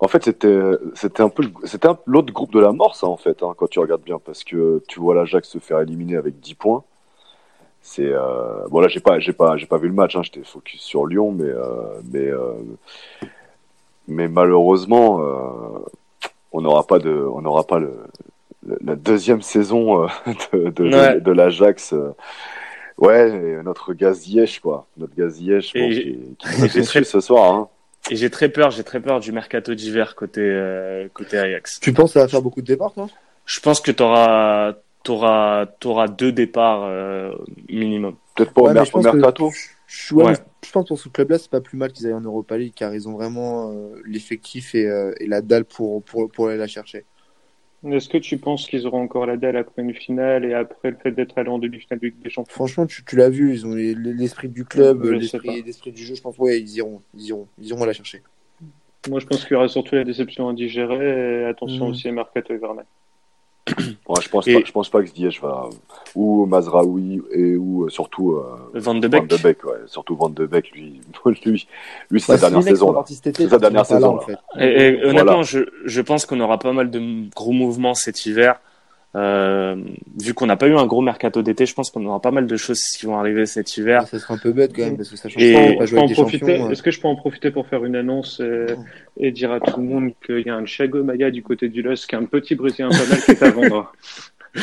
[0.02, 0.60] En fait, c'était
[0.96, 3.80] c'était un peu c'était l'autre groupe de la mort, ça en fait, hein, quand tu
[3.80, 6.84] regardes bien, parce que tu vois l'Ajax se faire éliminer avec 10 points.
[7.82, 8.68] C'est euh...
[8.70, 11.06] bon là, j'ai pas j'ai pas j'ai pas vu le match, hein, j'étais focus sur
[11.06, 12.54] Lyon, mais euh, mais euh,
[14.08, 15.80] mais malheureusement, euh,
[16.52, 17.94] on n'aura pas de on n'aura pas le,
[18.66, 20.08] le- la deuxième saison euh,
[20.54, 21.20] de de, de- Ouais.
[21.22, 21.94] de l'Ajax.
[21.94, 22.12] euh,
[22.98, 24.86] Ouais, notre Gaziesh, quoi.
[24.98, 25.90] Notre bon, Et
[26.38, 27.54] qui, qui déçus très- ce soir.
[27.54, 27.70] Hein.
[28.12, 31.80] Et j'ai très peur, j'ai très peur du mercato d'hiver côté euh, côté Ajax.
[31.80, 33.08] Tu penses que ça va faire beaucoup de départs, toi?
[33.46, 37.32] Je pense que t'auras t'auras t'auras deux départs euh,
[37.70, 38.16] minimum.
[38.36, 39.52] Peut-être pas Ouais, au, mer- mercato.
[39.88, 40.32] Je, ouais, Ouais.
[40.32, 42.58] mais je pense que pour ce club-là, c'est pas plus mal qu'ils aillent en Europa
[42.58, 46.48] League car ils ont vraiment euh, l'effectif et, euh, et la dalle pour, pour, pour
[46.48, 47.06] aller la chercher.
[47.86, 50.98] Est-ce que tu penses qu'ils auront encore la dalle après une finale et après le
[50.98, 52.54] fait d'être allé en demi-finale des Champions?
[52.54, 56.16] Franchement, tu, tu l'as vu, ils ont les- l'esprit du club, l'esprit du jeu.
[56.16, 58.22] Je pense, ouais, ils iront, ils iront, ils iront la chercher.
[59.10, 61.92] Moi, je pense qu'il y aura surtout la déception à digérer et attention Mhm.
[61.92, 62.86] aussi à Mercato Hivernal.
[64.08, 65.70] Ouais, je pense Et- pas, je pense pas que Ziyech va
[66.16, 69.28] ou Mazraoui et ou euh, surtout euh, Van de Van Beek.
[69.28, 71.02] de Beek, ouais, surtout Van de Beek, lui,
[71.46, 71.68] lui,
[72.10, 73.04] lui c'est Bah, sa dernière saison là.
[73.06, 74.22] C'est sa dernière pas là, saison, en là.
[74.22, 74.38] fait.
[74.60, 75.42] Et, et honnêtement, Voilà.
[75.44, 78.60] je, je pense qu'on aura pas mal de gros mouvements cet hiver.
[79.16, 79.76] Euh,
[80.22, 82.46] vu qu'on n'a pas eu un gros mercato d'été, je pense qu'on aura pas mal
[82.46, 84.08] de choses qui vont arriver cet hiver.
[84.08, 86.28] Ça serait un peu bête quand même parce que ça change Et- pas, champions.
[86.48, 86.70] euh.
[86.70, 88.66] Est-ce que je peux en profiter pour faire une annonce et,
[89.18, 92.14] et dire à tout le monde qu'il y a un Thiago du côté du LOSC,
[92.14, 93.92] un petit Brésilien pas mal qui est à vendre.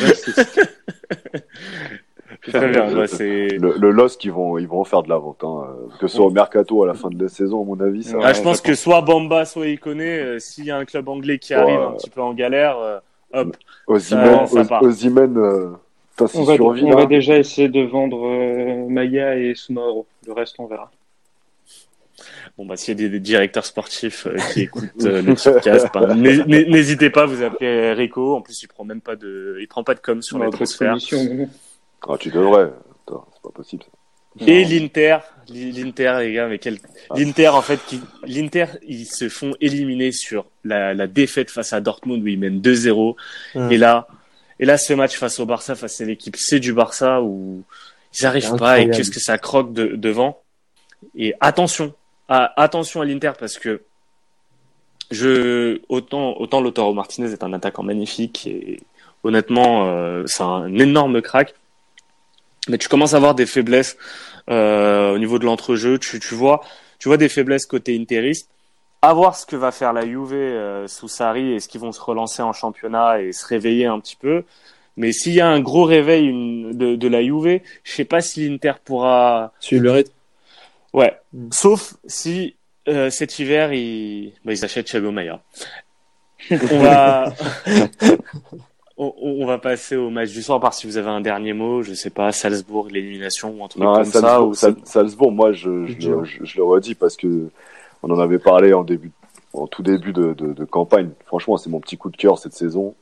[2.47, 3.07] Bien, ouais.
[3.19, 6.07] Le, le LOSC, ils vont, ils vont en faire de la vente, hein, euh, que
[6.07, 8.03] ce soit au mercato à la fin de la saison, à mon avis.
[8.03, 10.85] Ça, Ouais, Ah, je pense que soit Bamba, soit Ikoné, euh, s'il y a un
[10.85, 12.99] club anglais qui arrive un petit peu en galère, euh,
[13.33, 13.55] hop.
[13.87, 14.83] Osimhen, ça part.
[14.83, 15.71] Osimhen, euh,
[16.33, 20.07] On va, on déjà essayer de vendre euh, Maia et Sumaoro.
[20.25, 20.91] Le reste, on verra.
[22.57, 25.87] Bon, bah, s'il y a des, des directeurs sportifs euh, qui écoutent euh, le podcast,
[26.47, 28.35] n'hé- n'hésitez pas, vous appelez Rico.
[28.35, 30.57] En plus, il prend même pas de, il prend pas de com sur les Notre
[30.57, 30.89] transferts.
[30.89, 31.49] commission, non
[32.07, 32.71] Ah, tu devrais.
[33.05, 33.83] Attends, C'est pas possible.
[33.83, 33.89] ça.
[34.45, 35.17] Et l'Inter,
[35.49, 36.77] l'Inter, les gars, mais quel,
[37.15, 41.81] l'Inter, en fait, qui, l'Inter, ils se font éliminer sur la, la défaite face à
[41.81, 43.15] Dortmund où ils mènent 2-0.
[43.55, 43.71] Hum.
[43.71, 44.07] Et là,
[44.59, 47.63] et là, ce match face au Barça, face à l'équipe C du Barça où
[48.19, 50.41] ils arrivent C'est pas et qu'est-ce que ça croque de, devant.
[51.15, 51.93] Et attention,
[52.27, 53.83] à, attention à l'Inter parce que
[55.11, 58.81] je, autant, autant Lautaro Martinez est un attaquant magnifique et
[59.23, 61.53] honnêtement, euh, c'est un énorme crack.
[62.67, 63.97] Mais tu commences à avoir des faiblesses
[64.49, 65.97] euh, au niveau de l'entrejeu.
[65.99, 66.61] Tu, tu vois,
[66.99, 68.49] tu vois des faiblesses côté interiste.
[69.01, 71.53] À voir ce que va faire la Juve euh, sous Sarri.
[71.53, 74.43] Est-ce qu'ils vont se relancer en championnat et se réveiller un petit peu
[74.95, 78.21] Mais s'il y a un gros réveil une, de, de la Juve, je sais pas
[78.21, 79.53] si l'Inter pourra.
[79.59, 80.13] Suivre le rythme.
[80.93, 81.17] Ouais.
[81.33, 81.49] Mm.
[81.51, 82.55] Sauf si
[82.87, 85.41] euh, cet hiver ils, bah, ils achètent Thiago Maia.
[86.49, 87.33] On va.
[88.99, 91.53] On, on va passer au match du soir, à part si vous avez un dernier
[91.53, 94.19] mot, je sais pas, Salzbourg, l'élimination ou un truc Non, comme ça.
[94.21, 97.49] Salzbourg, Ou Sal- Salzbourg, moi, je, je, le, je, je le redis parce que
[98.01, 99.11] on en avait parlé en début,
[99.53, 101.11] en tout début de, de, de campagne.
[101.27, 102.95] Franchement, c'est mon petit coup de cœur cette saison.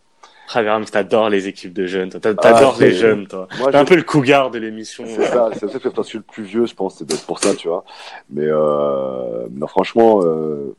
[0.54, 2.10] Ah, Graham, t'adores les équipes de jeunes.
[2.10, 3.48] T'a- T'adores Ah, les jeunes, toi.
[3.72, 5.06] T'es un peu le cougar de l'émission.
[5.08, 7.26] C'est ça, c'est peut-être parce que je suis le plus vieux, je pense, c'est peut-être
[7.26, 7.86] pour ça, tu vois.
[8.30, 10.76] Mais euh, non, franchement, euh,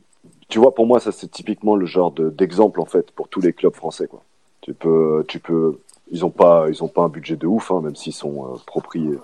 [0.47, 3.41] tu vois, pour moi, ça c'est typiquement le genre de- d'exemple en fait pour tous
[3.41, 4.21] les clubs français, quoi.
[4.67, 5.79] Tu peux, tu peux,
[6.11, 8.57] ils ont pas, ils ont pas un budget de ouf, hein, même s'ils sont euh,
[8.67, 9.17] propri-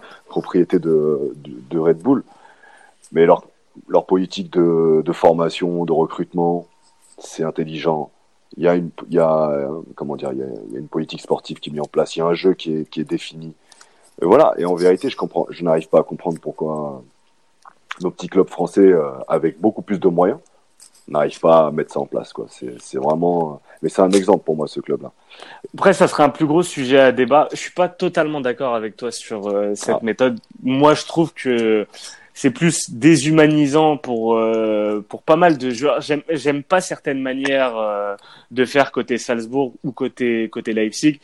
[0.80, 2.24] de, Red Bull,
[3.12, 3.44] mais leur
[3.90, 6.66] leur politique de, formation, de recrutement,
[7.18, 8.10] c'est intelligent.
[8.56, 11.20] Il y a une, il y a, euh, comment dire, il y a, une politique
[11.20, 12.16] sportive qui est mise en place.
[12.16, 13.54] Il y a un jeu qui est, qui est défini.
[14.22, 14.54] Et voilà.
[14.58, 17.04] Et en vérité, je comprends, je n'arrive pas à comprendre pourquoi
[18.02, 20.40] nos petits clubs français, euh, avec beaucoup plus de moyens,
[21.08, 22.46] n'arrivent pas à mettre ça en place, quoi.
[22.50, 25.12] C'est, c'est vraiment, mais c'est un exemple pour moi, ce club-là.
[25.74, 27.48] Après, ça serait un plus gros sujet à débat.
[27.52, 30.00] Je suis pas totalement d'accord avec toi sur euh, cette Ah.
[30.04, 30.40] méthode.
[30.62, 31.88] Moi, je trouve que
[32.36, 36.02] c'est plus déshumanisant pour euh, pour pas mal de joueurs.
[36.02, 38.16] J'aime j'aime pas certaines manières euh,
[38.52, 41.20] de faire côté Salzbourg ou côté côté Leipzig.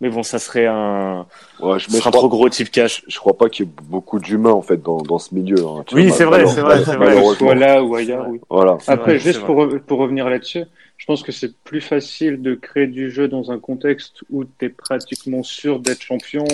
[0.00, 1.26] Mais bon, ça serait un,
[1.60, 3.04] Ouais, je, serait un trop gros type cash.
[3.06, 5.58] je crois pas qu'il y ait beaucoup d'humains, en fait, dans, dans ce milieu.
[5.66, 5.84] hein.
[5.86, 7.22] Tu Oui, c'est vrai, c'est vrai, c'est vrai.
[7.34, 8.40] Soit là ou ailleurs, oui.
[8.48, 8.78] Voilà.
[8.88, 10.64] Après, vrai, juste pour, pour revenir là-dessus,
[10.96, 14.64] je pense que c'est plus facile de créer du jeu dans un contexte où tu
[14.64, 16.44] es pratiquement sûr d'être champion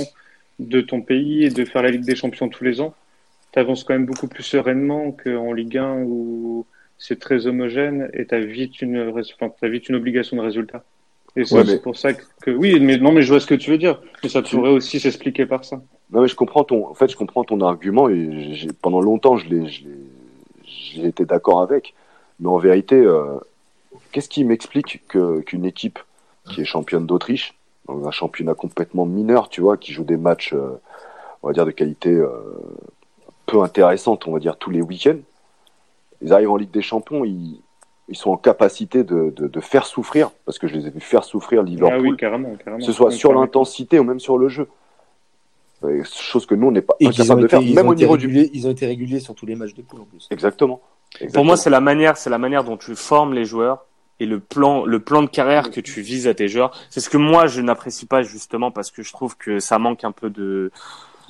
[0.58, 2.94] de ton pays et de faire la Ligue des Champions tous les ans.
[3.52, 6.66] Tu avances quand même beaucoup plus sereinement qu'en Ligue 1 où
[6.98, 10.42] c'est très homogène et tu as vite une, res- enfin, t'as vite une obligation de
[10.42, 10.84] résultat.
[11.36, 13.46] Et c'est Ouais, aussi mais- pour ça que, oui, mais non, mais je vois ce
[13.46, 14.00] que tu veux dire.
[14.22, 15.76] Mais ça pourrait aussi s'expliquer par ça.
[16.10, 19.48] Non, mais je comprends ton, en fait, je comprends ton argument et pendant longtemps, je
[19.48, 21.94] l'ai, été d'accord avec.
[22.40, 23.36] Mais en vérité, euh,
[24.12, 25.98] qu'est-ce qui m'explique que qu'une équipe
[26.48, 27.54] qui est championne d'Autriche,
[27.86, 30.80] dans un championnat complètement mineur, tu vois, qui joue des matchs, euh,
[31.42, 32.30] on va dire de qualité euh,
[33.44, 35.18] peu intéressante, on va dire tous les week-ends,
[36.22, 37.60] ils arrivent en Ligue des Champions, ils,
[38.08, 41.00] ils sont en capacité de, de, de faire souffrir, parce que je les ai vus
[41.00, 42.78] faire souffrir Liverpool, Ah oui, carrément, carrément.
[42.78, 44.68] que ce soit sur l'intensité ou même sur le jeu.
[45.84, 48.04] Euh, Chose que nous, on n'est pas incapable de faire, ils, même ont au été
[48.04, 48.26] niveau du.
[48.26, 50.26] réguliers, ils ont été réguliers sur tous les matchs de poule en plus.
[50.30, 50.76] Exactement.
[50.78, 51.44] Pour Exactement.
[51.44, 53.84] moi, c'est la manière, c'est la manière dont tu formes les joueurs
[54.18, 56.72] et le plan, le plan de carrière que tu vises à tes joueurs.
[56.90, 60.04] C'est ce que moi je n'apprécie pas justement parce que je trouve que ça manque
[60.04, 60.72] un peu de, du.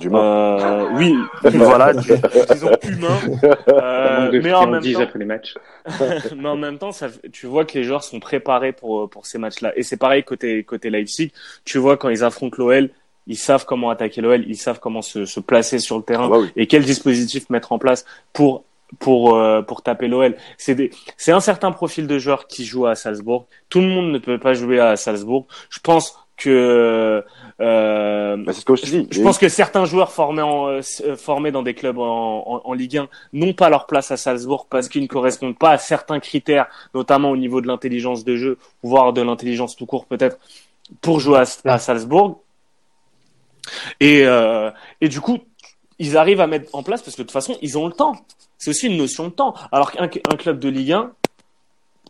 [0.04, 2.12] Euh, oui, voilà, du-
[2.50, 3.18] disons humain.
[3.68, 5.54] Euh, mais en même temps, après les matchs.
[6.36, 9.38] mais en même temps, ça, tu vois que les joueurs sont préparés pour pour ces
[9.38, 9.72] matchs-là.
[9.76, 11.32] Et c'est pareil côté côté Leipzig.
[11.64, 12.90] Tu vois quand ils affrontent l'OL,
[13.26, 16.30] ils savent comment attaquer l'OL, ils savent comment se, se placer sur le terrain Ah
[16.30, 16.50] bah oui.
[16.56, 18.64] et quel dispositif mettre en place pour
[18.98, 20.36] pour euh, pour taper l'OL.
[20.58, 23.46] C'est des c'est un certain profil de joueurs qui jouent à Salzbourg.
[23.68, 25.46] Tout le monde ne peut pas jouer à Salzbourg.
[25.70, 27.24] Je pense que
[27.60, 29.08] euh, Bah, c'est ce que je te dis.
[29.10, 32.62] je pense que certains joueurs formés en, euh, euh, formés dans des clubs en, en,
[32.64, 35.78] en Ligue 1 n'ont pas leur place à Salzbourg parce qu'ils ne correspondent pas à
[35.78, 40.38] certains critères, notamment au niveau de l'intelligence de jeu, voire de l'intelligence tout court peut-être,
[41.00, 42.40] pour jouer à, à Salzbourg.
[44.00, 44.70] Et, euh,
[45.00, 45.38] et du coup,
[45.98, 48.14] ils arrivent à mettre en place parce que de toute façon, ils ont le temps.
[48.58, 49.54] C'est aussi une notion de temps.
[49.72, 51.10] Alors qu'un un club de Ligue 1,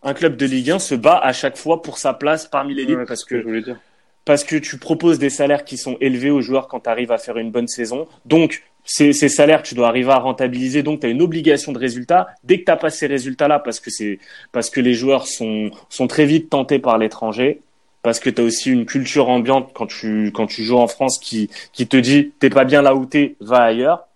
[0.02, 2.96] un club de Ligue 1 se bat à chaque fois pour sa place parmi l'élite
[2.98, 3.78] Ouais, parce que que je voulais dire.
[4.26, 7.16] Parce que tu proposes des salaires qui sont élevés aux joueurs quand tu arrives à
[7.16, 8.06] faire une bonne saison.
[8.26, 10.82] Donc, ces, ces salaires, tu dois arriver à rentabiliser.
[10.82, 12.28] Donc, tu as une obligation de résultat.
[12.44, 14.18] Dès que tu pas ces résultats-là, parce que c'est
[14.52, 17.60] parce que les joueurs sont, sont très vite tentés par l'étranger,
[18.02, 21.18] parce que tu as aussi une culture ambiante quand tu, quand tu joues en France
[21.20, 24.06] qui, qui te dit t'es pas bien là où t'es, va ailleurs.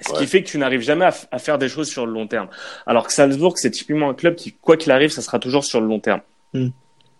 [0.00, 0.18] Ce Ouais.
[0.18, 2.46] qui fait que tu n'arrives jamais à, faire des choses sur le long terme.
[2.86, 5.80] Alors que Salzbourg, c'est typiquement un club qui, quoi qu'il arrive, ça sera toujours sur
[5.80, 6.20] le long terme.
[6.54, 6.68] Mm.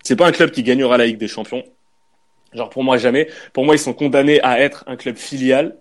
[0.09, 1.63] C'est pas un club qui gagnera la Ligue des Champions.
[2.55, 3.29] Genre pour moi jamais.
[3.53, 5.77] Pour moi, ils sont condamnés à être un club filial.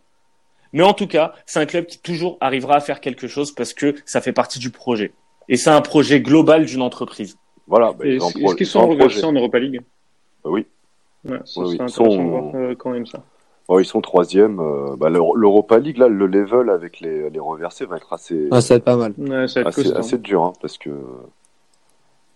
[0.74, 3.74] Mais en tout cas, c'est un club qui toujours arrivera à faire quelque chose parce
[3.74, 5.14] que ça fait partie du projet.
[5.48, 7.38] Et c'est un projet global d'une entreprise.
[7.68, 7.94] Voilà.
[7.94, 9.80] bah, Est-ce pro- qu'ils ils sont reversés en Europa League?
[10.44, 10.66] Bah oui.
[11.24, 11.76] Ouais, ça Oui, oui.
[11.78, 13.24] serait Ils sont- de voir euh, quand même ça.
[13.70, 14.60] Ouais, ils sont troisième.
[14.60, 18.50] Euh, bah, l'Euro- L'Europa League, là, le level avec les, les reversés va être assez,
[18.52, 19.14] Ah, ça va être pas mal.
[19.18, 20.90] Ouais, ça va être assez, assez dur, hein, parce que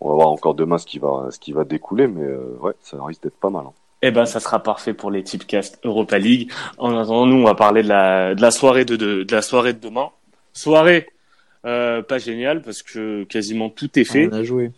[0.01, 2.73] on va voir encore demain ce qui va, ce qui va découler, mais euh, ouais,
[2.81, 3.63] ça risque d'être pas mal.
[3.67, 3.71] hein.
[4.01, 6.51] Eh ben, ça sera parfait pour les Tipcast Europa League.
[6.79, 9.43] En attendant, nous, on va parler de la, de la soirée de, de, de la
[9.43, 10.09] soirée de demain.
[10.53, 11.07] Soirée,
[11.65, 14.27] euh, pas géniale parce que quasiment tout est fait.
[14.27, 14.71] On a joué.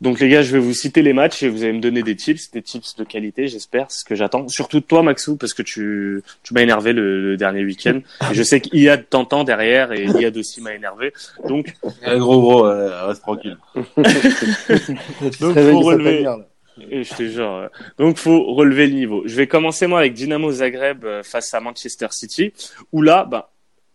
[0.00, 2.16] Donc les gars, je vais vous citer les matchs et vous allez me donner des
[2.16, 4.48] tips, des tips de qualité, j'espère, ce que j'attends.
[4.48, 8.00] Surtout de toi, Maxou, parce que tu, tu m'as énervé le, le dernier week-end.
[8.30, 11.12] Et je sais qu'Iad t'entend derrière et Iad aussi m'a énervé.
[11.46, 11.74] Donc,
[12.06, 13.58] Eh, gros, gros, euh, reste tranquille.
[15.40, 16.26] Donc, faut relever.
[16.90, 19.22] et je te jure, donc faut relever le niveau.
[19.26, 22.52] Je vais commencer moi avec Dynamo Zagreb euh, face à Manchester City,
[22.92, 23.50] où là, bah,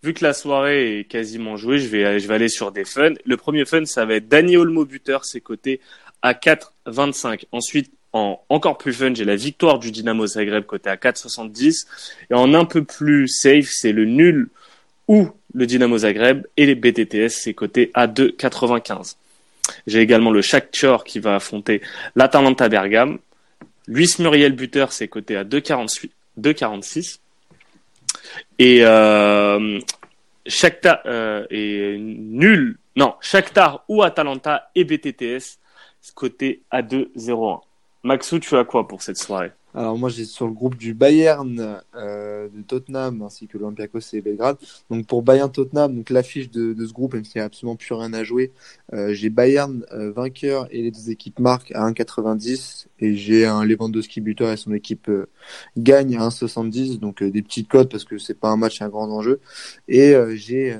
[0.05, 3.13] vu que la soirée est quasiment jouée, je vais, je vais aller sur des fun.
[3.25, 5.81] Le premier fun, ça va être Dani Olmo buteur, c'est coté
[6.21, 7.45] à 4,25.
[7.51, 11.87] Ensuite, en encore plus fun, j'ai la victoire du Dynamo Zagreb côté à 4,70.
[12.29, 14.49] Et en un peu plus safe, c'est le nul
[15.07, 19.15] ou le Dynamo Zagreb et les BTTS, c'est coté à 2,95.
[19.87, 21.81] J'ai également le Shakhtar qui va affronter
[22.15, 23.17] l'Atalanta Bergame.
[23.87, 27.19] Luis Muriel buteur, c'est coté à 2,48 2,46.
[28.59, 29.79] Et euh,
[30.45, 32.77] Shakhtar euh, est nul.
[32.95, 35.59] Non, Shakhtar ou Atalanta et BTTS,
[36.13, 37.61] coté à 2,01.
[38.03, 39.51] Maxou, tu as quoi pour cette soirée?
[39.75, 44.21] Alors moi j'ai sur le groupe du Bayern, euh, de Tottenham ainsi que l'Olympiakos et
[44.21, 44.55] Belgrade.
[44.89, 47.75] Donc pour Bayern Tottenham, donc l'affiche de, de ce groupe, même s'il n'y a absolument
[47.75, 48.53] plus rien à jouer,
[48.93, 53.65] euh, j'ai Bayern euh, vainqueur et les deux équipes marquent à 1,90 et j'ai un
[53.65, 55.27] Lewandowski buteur et son équipe euh,
[55.77, 56.99] gagne à 1,70.
[56.99, 59.41] Donc euh, des petites cotes parce que c'est pas un match un grand enjeu.
[59.89, 60.79] Et euh, j'ai euh,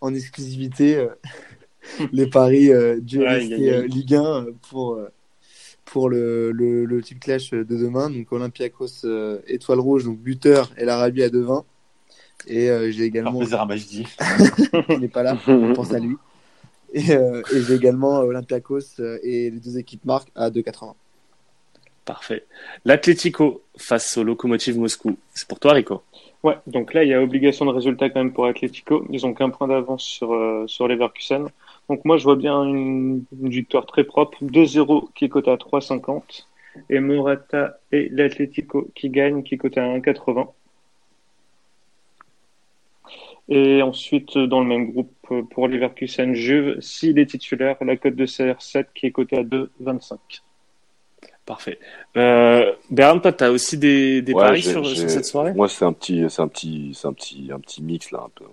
[0.00, 1.08] en exclusivité euh,
[2.12, 5.08] les paris euh, du Ligue 1 euh, pour euh,
[5.84, 8.10] pour le, le, le type clash de demain.
[8.10, 11.64] Donc Olympiakos euh, étoile rouge, donc buteur et l'Arabie à 2,20.
[12.46, 14.06] Et euh, j'ai également, plaisir à Majdi.
[14.88, 16.16] il n'est pas là, on pense à lui.
[16.92, 20.94] Et, euh, et j'ai également Olympiakos et les deux équipes marquent à 2,80.
[22.04, 22.44] Parfait.
[22.84, 25.16] L'Atlético face au Lokomotiv Moscou.
[25.32, 26.02] C'est pour toi, Rico?
[26.42, 29.06] Ouais, donc là, il y a obligation de résultat quand même pour Atletico.
[29.10, 31.46] Ils ont qu'un point d'avance sur, euh, sur Leverkusen.
[31.88, 34.38] Donc moi, je vois bien une, une victoire très propre.
[34.42, 36.46] 2-0 qui est coté à 3,50.
[36.88, 40.48] Et Morata et l'Atletico qui gagnent, qui est coté à 1,80.
[43.48, 45.12] Et ensuite, dans le même groupe,
[45.50, 50.16] pour Leverkusen Juve, s'il est titulaire, la cote de CR7 qui est cotée à 2,25.
[51.44, 51.78] Parfait.
[52.16, 55.52] Euh, Bernard, toi, t'as aussi des, des Ouais, paris sur, sur cette soirée?
[55.52, 58.30] Moi, c'est un petit, c'est un petit, c'est un petit, un petit mix là, un
[58.34, 58.44] peu.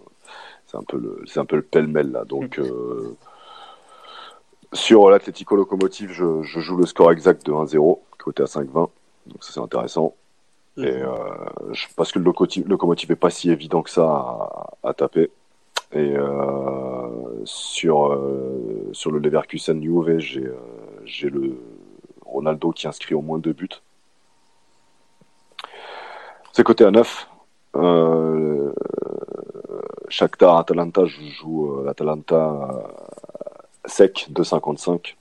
[0.69, 2.25] C'est un peu le, c'est un peu le pêle-mêle là.
[2.25, 3.15] Donc euh,
[4.71, 8.73] sur l'Atlético Locomotive, je, je joue le score exact de 1-0, côté à 5-20.
[8.73, 8.89] Donc
[9.41, 10.13] ça c'est intéressant.
[10.77, 11.08] Et euh,
[11.71, 15.32] je, parce que le locomotive, est pas si évident que ça à, à taper.
[15.91, 17.08] Et euh,
[17.45, 18.15] sur
[18.91, 20.51] sur le Leverkusen Juve, j'ai
[21.03, 21.58] j'ai le
[22.23, 23.69] Ronaldo qui inscrit au moins deux buts.
[26.53, 27.27] C'est côté à 9.
[27.75, 28.71] Euh,
[30.10, 35.15] Shakhtar Atalanta, je joue euh, l'Atalanta euh, sec de 55.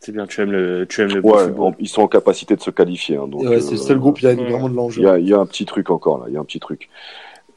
[0.00, 1.42] C'est bien, tu aimes le, tu aimes le Ouais,
[1.78, 3.16] ils sont en capacité de se qualifier.
[3.16, 4.50] hein, donc, Ouais, c'est le euh, seul groupe, il y a ouais.
[4.50, 5.02] vraiment de l'enjeu.
[5.18, 6.88] il y a un petit truc encore là, il y a un petit truc.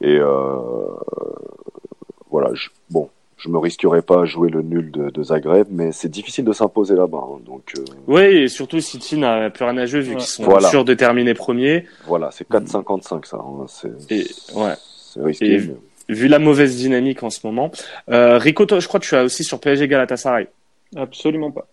[0.00, 0.56] Et euh,
[2.30, 5.92] voilà, je, bon, je me risquerai pas à jouer le nul de, de Zagreb, mais
[5.92, 7.22] c'est difficile de s'imposer là-bas.
[7.22, 10.16] hein, donc euh, Ouais, et surtout City n'a plus rien à jouer vu Ouais.
[10.16, 10.68] qu'ils sont Voilà.
[10.68, 11.86] sûrs de terminer premier.
[12.06, 13.36] voilà, c'est 4,55 ça.
[13.36, 13.88] hein, c'est
[14.56, 14.74] ouais.
[14.78, 15.54] c'est risqué.
[15.54, 15.74] Et- mais-
[16.12, 17.70] Vu la mauvaise dynamique en ce moment.
[18.10, 20.48] Euh, Rico, toi, je crois que tu as aussi sur PSG Galatasaray.
[20.96, 21.66] Absolument pas.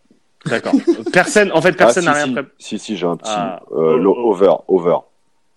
[0.46, 0.74] D'accord.
[1.12, 2.54] personne, en fait, personne Ah, n'a si, rien si, préparé.
[2.60, 3.62] si, si, j'ai un petit Ah.
[3.72, 4.32] euh, Oh, oh.
[4.32, 4.98] over, over.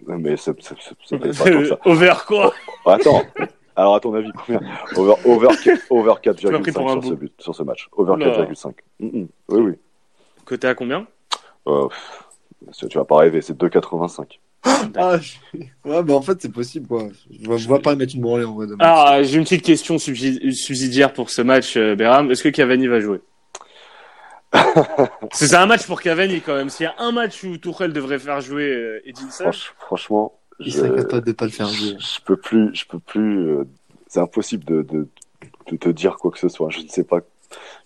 [0.06, 1.78] Mais c'est c'est- c'est- c'est peut-être pas comme ça.
[1.84, 2.54] Over quoi
[2.86, 3.22] Attends.
[3.76, 4.60] Alors, à ton avis, combien
[4.96, 5.48] Over, over,
[5.90, 6.14] over
[6.50, 7.88] m'as pris pour un 4,5 sur ce but, sur ce match.
[7.92, 8.26] Over Oula.
[8.30, 8.72] 4,5.
[8.98, 9.28] Mm, mm.
[9.50, 9.72] Oui, oui.
[10.46, 11.06] Côté à combien
[11.68, 12.24] Euh, pff,
[12.88, 14.40] tu vas pas rêver, c'est 2,85.
[14.62, 17.08] Ah, je- ouais, mais en fait, c'est possible, quoi.
[17.30, 18.66] Je vois, je vois pas mettre une branlée en vrai.
[18.66, 18.80] de match.
[18.88, 22.30] Ah, j'ai une petite question subsi- subsidiaire pour ce match, euh, Béram.
[22.30, 23.20] Est-ce que Cavani va jouer?
[25.32, 26.70] C'est un match pour Cavani quand même.
[26.70, 30.72] S'il y a un match où Tourelle devrait faire jouer euh, Edinson, Franch- franchement, il
[30.72, 31.96] serait capable de pas le faire jouer.
[31.98, 33.48] je peux plus, je peux plus.
[33.48, 33.64] euh,
[34.08, 35.08] c'est impossible de, de,
[35.70, 36.68] de te dire quoi que ce soit.
[36.70, 37.20] Je ne sais pas.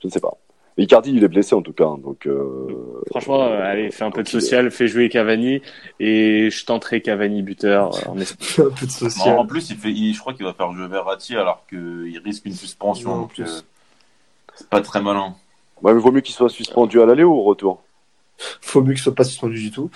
[0.00, 0.38] Je ne sais pas.
[0.76, 2.26] Icardi, il est blessé en tout cas, hein, donc.
[2.26, 5.62] Euh, franchement, euh, euh, allez, fais un peu de social, fais jouer Cavani
[6.00, 7.94] et je tenterai Cavani buteur.
[7.94, 9.38] euh, en un peu de Non, social.
[9.38, 12.44] en plus, il fait, il- je crois qu'il va faire jouer Verratti alors qu'il risque
[12.46, 13.10] une suspension.
[13.10, 13.42] Non, en donc, plus.
[13.44, 13.60] euh,
[14.56, 15.36] c'est pas très malin.
[15.82, 17.80] Ouais, mais vaut mieux qu'il soit suspendu à l'aller ou au retour.
[18.60, 19.90] Faut mieux ce soit pas suspendu du tout.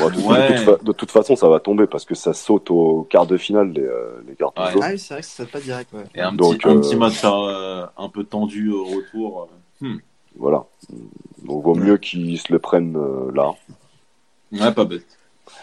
[0.00, 0.48] Bon, de, toute- Ouais.
[0.48, 3.26] de toute fa- de toute façon, ça va tomber parce que ça saute au quart
[3.26, 3.86] de finale les,
[4.26, 4.72] les cartons Ouais.
[4.72, 4.82] jaunes.
[4.82, 6.04] Ah oui, c'est vrai que ça serait pas direct, ouais.
[6.14, 9.48] Et un, Donc, petit, un petit match euh, un peu tendu au retour.
[9.82, 9.88] euh.
[10.38, 10.64] Voilà.
[11.44, 13.52] Donc, vaut mieux qu'il se le prenne euh, là.
[14.52, 15.04] Ouais, pas bête.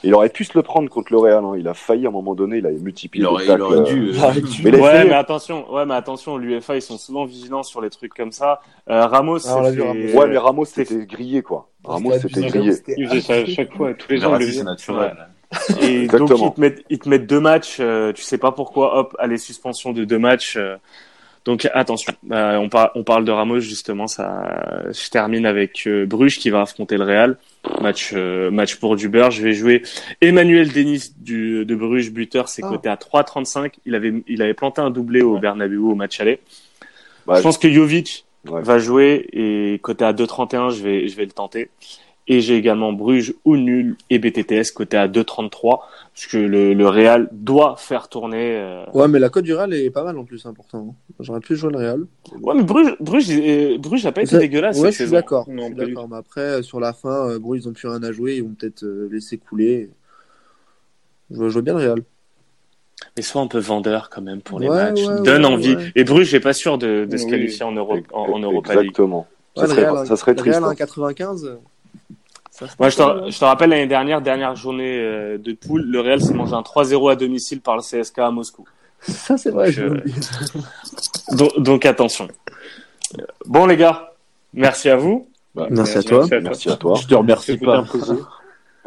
[0.03, 1.43] Il aurait pu se le prendre contre le Real.
[1.43, 1.53] hein.
[1.57, 2.57] Il a failli à un moment donné.
[2.57, 4.11] Il avait multiplié Il aurait, il euh, dû.
[4.11, 4.31] euh.
[4.63, 7.89] Mais a Ouais, mais attention, ouais, mais attention, l'UEFA ils sont souvent vigilants sur les
[7.89, 8.61] trucs comme ça.
[8.89, 10.17] Euh, Ramos, Ah, fait- Ramos.
[10.19, 11.69] Ouais, mais Ramos c'était grillé quoi.
[11.83, 12.73] Ramos C'était grillé.
[12.97, 14.35] Il faisait ça à chaque fois, tous les ans.
[14.37, 15.15] le c'est naturel.
[15.81, 18.99] Et donc ils te mettent, ils te mettent deux matchs, euh, tu sais pas pourquoi,
[18.99, 20.57] hop, allez suspension de deux matchs.
[21.45, 24.85] Donc attention, Euh, on, par- on parle de Ramos justement, ça.
[24.91, 27.37] Je termine avec euh, Bruges qui va affronter le Real,
[27.81, 29.31] match euh, match pour du beurre.
[29.31, 29.81] Je vais jouer
[30.21, 32.69] Emmanuel Denis du de Bruges buteur, c'est Ah.
[32.69, 33.73] coté à 3,35.
[33.85, 36.39] Il avait il avait planté un doublé au Bernabeu au match aller.
[37.25, 38.61] Bah, je pense que Jovic Ouais.
[38.61, 41.69] va jouer et côté à 2,31, je vais je vais le tenter.
[42.31, 45.79] Et j'ai également Bruges ou nul et BTTS côté à 2,33
[46.13, 48.55] parce que le, le Real doit faire tourner.
[48.55, 50.93] euh, Ouais, mais la cote du Real est pas mal en plus, hein, pourtant.
[51.19, 52.05] J'aurais pu jouer le Real.
[52.41, 54.77] Ouais, mais Bruges, Bruges, euh, Bruges n'a pas été dégueulasse.
[54.79, 55.47] Ouais, je suis d'accord.
[55.49, 55.63] Mais
[56.15, 58.35] après, euh, sur la fin, euh, Bruges, ils ont plus rien à jouer.
[58.37, 59.89] Ils vont peut-être euh, laisser couler.
[61.31, 62.03] Je vois, je vois bien le Real.
[63.17, 64.99] Mais soit un peu vendeur quand même pour les Ouais, matchs.
[65.07, 65.75] ouais, Donne ouais, envie.
[65.75, 65.91] ouais.
[65.95, 67.31] Et Bruges, j'ai pas sûr de, de se Oui.
[67.31, 68.81] qualifier en, Euro, en, en Europa League.
[68.83, 69.25] Exactement.
[69.57, 70.59] Ça, serait, Real, ça serait le triste.
[70.59, 70.73] Real hein.
[70.73, 71.57] 1,95.
[72.67, 75.99] Ça Moi, je te, je te rappelle l'année dernière, dernière journée euh, de poule, le
[75.99, 78.65] Real s'est mangé un 3-0 à domicile par le CSK à Moscou.
[79.01, 79.71] Ça, c'est vrai.
[79.71, 81.35] Donc, je.
[81.35, 82.27] Donc, donc attention.
[83.45, 84.13] Bon les gars,
[84.53, 85.29] merci à vous.
[85.55, 86.25] Bah, Merci à toi.
[86.41, 86.95] Merci à toi.
[86.95, 87.83] Je te remercie pas.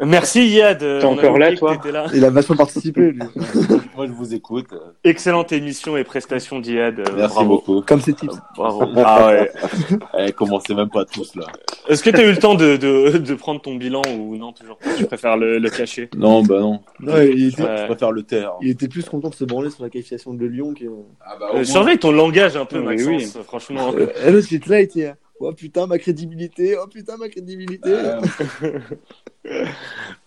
[0.05, 0.79] Merci Yad.
[0.79, 2.05] T'es encore là, toi là.
[2.13, 3.19] Il a vachement participé, lui.
[3.95, 4.67] Moi, je vous écoute.
[5.03, 6.99] Excellente émission et prestation d'Iyad.
[6.99, 7.49] euh, Merci bravo.
[7.49, 7.81] beaucoup.
[7.81, 8.35] Comme ses tips.
[8.55, 8.83] Bravo.
[8.97, 9.51] Ah ouais.
[10.19, 11.45] Eh, commencez même pas tous là.
[11.87, 14.51] Est-ce que tu as eu le temps de, de, de prendre ton bilan ou non
[14.53, 14.89] toujours pas?
[14.97, 16.09] Tu préfères le, le cacher?
[16.15, 16.79] Non, bah non.
[16.99, 17.77] Non, il était, Ouais.
[17.81, 18.53] Je préfère le taire.
[18.61, 20.85] il était plus content de se branler sur la qualification de Lyon que.
[21.25, 23.37] Ah bah, Euh, Surveille ton langage un peu, Oui, Maxence.
[23.43, 23.93] Franchement.
[23.97, 25.13] Euh, là, il était.
[25.45, 26.77] Oh putain, ma crédibilité.
[26.81, 27.89] Oh putain, ma crédibilité.
[27.91, 28.21] Euh,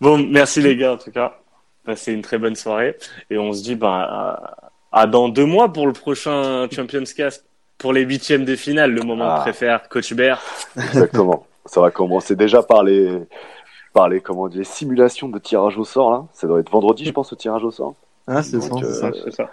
[0.00, 1.38] Bon, merci les gars en tout cas.
[1.84, 2.96] Passez une très bonne soirée
[3.30, 7.44] et on se dit ben à, à dans deux mois pour le prochain Champions Cast
[7.78, 9.36] pour les huitièmes de finale, le moment Ah.
[9.38, 10.42] que préfère Coach Bear.
[10.76, 11.46] Exactement.
[11.66, 13.18] ça va commencer déjà par les,
[13.92, 16.24] par les, comment dire, simulations de tirage au sort là.
[16.32, 17.94] Ça doit être vendredi, je pense, le tirage au sort.
[18.26, 18.74] Ah, c'est ça.
[18.74, 19.50] euh, Ça, c'est ça.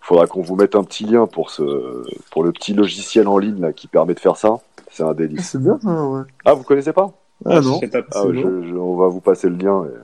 [0.00, 3.60] faudra qu'on vous mette un petit lien pour ce, pour le petit logiciel en ligne
[3.60, 4.58] là, qui permet de faire ça.
[4.90, 5.50] C'est un délice.
[5.50, 6.22] C'est bien, ça, ouais.
[6.44, 7.10] Ah, vous connaissez pas?
[7.46, 7.80] Ah non.
[7.80, 9.84] Pas- Ah, je- je- on va vous passer le lien.
[9.84, 9.96] et-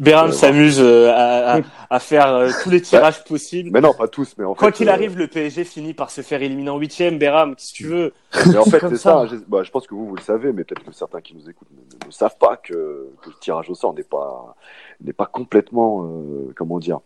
[0.00, 3.70] Béram s'amuse euh, à, à- à faire euh, tous les tirages possibles.
[3.72, 4.74] Mais non, pas tous, mais en Quoi fait.
[4.74, 7.18] qu'il euh, arrive, le PSG finit par se faire éliminer en huitième.
[7.18, 8.12] Béram, qu'est-ce que tu veux?
[8.48, 9.20] Mais en fait, c'est ça.
[9.22, 9.26] ça.
[9.26, 11.48] Je, bah, je pense que vous, vous le savez, mais peut-être que certains qui nous
[11.48, 14.56] écoutent ne, ne savent pas que, que le tirage au sort n'est pas,
[15.00, 16.98] n'est pas complètement, euh, comment dire,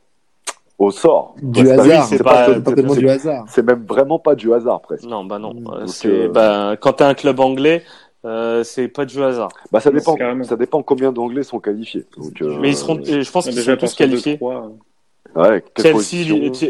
[0.80, 1.34] au sort.
[1.42, 2.04] Du hasard.
[2.06, 3.44] c'est C'est pas- pas, pas tellement du hasard.
[3.48, 5.04] C'est même vraiment pas du hasard presque.
[5.04, 5.52] Non, bah non.
[5.54, 5.66] Mm.
[5.72, 7.84] Euh, c'est euh, bah, quand t'es un club anglais,
[8.24, 9.50] euh, c'est pas du hasard.
[9.70, 10.16] Bah, ça dépend.
[10.42, 12.06] Ça dépend combien d'anglais sont qualifiés.
[12.16, 14.36] Donc, euh, Mais ils seront, je pense qu'ils sont tous qualifiés.
[14.36, 14.72] trois,
[15.36, 16.24] Ouais, Chelsea,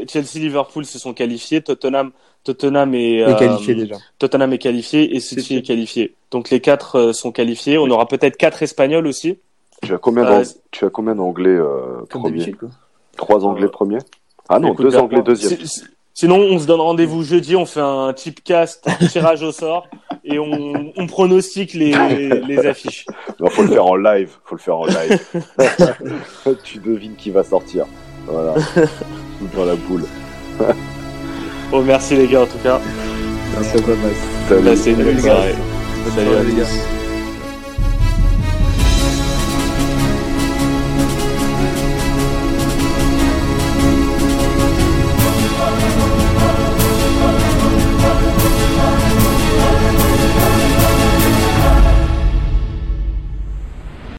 [0.06, 1.62] Chelsea, Liverpool se sont qualifiés.
[1.62, 2.10] Tottenham,
[2.44, 3.94] Tottenham est, qualifié déjà.
[4.18, 6.14] Tottenham est qualifié et City est qualifié.
[6.30, 7.78] Donc les quatre euh, sont qualifiés.
[7.78, 9.38] On aura peut-être quatre Espagnols aussi.
[9.82, 12.54] Tu as combien Euh, d'ang- tu as combien d'anglais euh, premiers.
[13.16, 13.98] Trois anglais Euh, premiers
[14.48, 15.58] Ah non, Écoute, deux anglais deuxième.
[15.60, 19.86] si- si- Sinon, on se donne rendez-vous jeudi, on fait un tipcast, tirage au sort,
[20.24, 21.92] et on, on pronostique les,
[22.48, 23.06] les affiches.
[23.42, 24.28] Il faut le faire en live.
[24.44, 25.18] Faut le faire en live.
[26.64, 27.86] tu devines qui va sortir.
[28.26, 28.54] Voilà.
[29.56, 30.04] Dans la boule.
[31.70, 32.80] Bon, merci les gars en tout cas.
[33.56, 34.16] Merci à toi, Max.
[34.48, 34.64] Salut.
[34.64, 35.54] Passez une soirée.
[36.14, 36.64] Salut à les gars.
[36.64, 36.99] tous.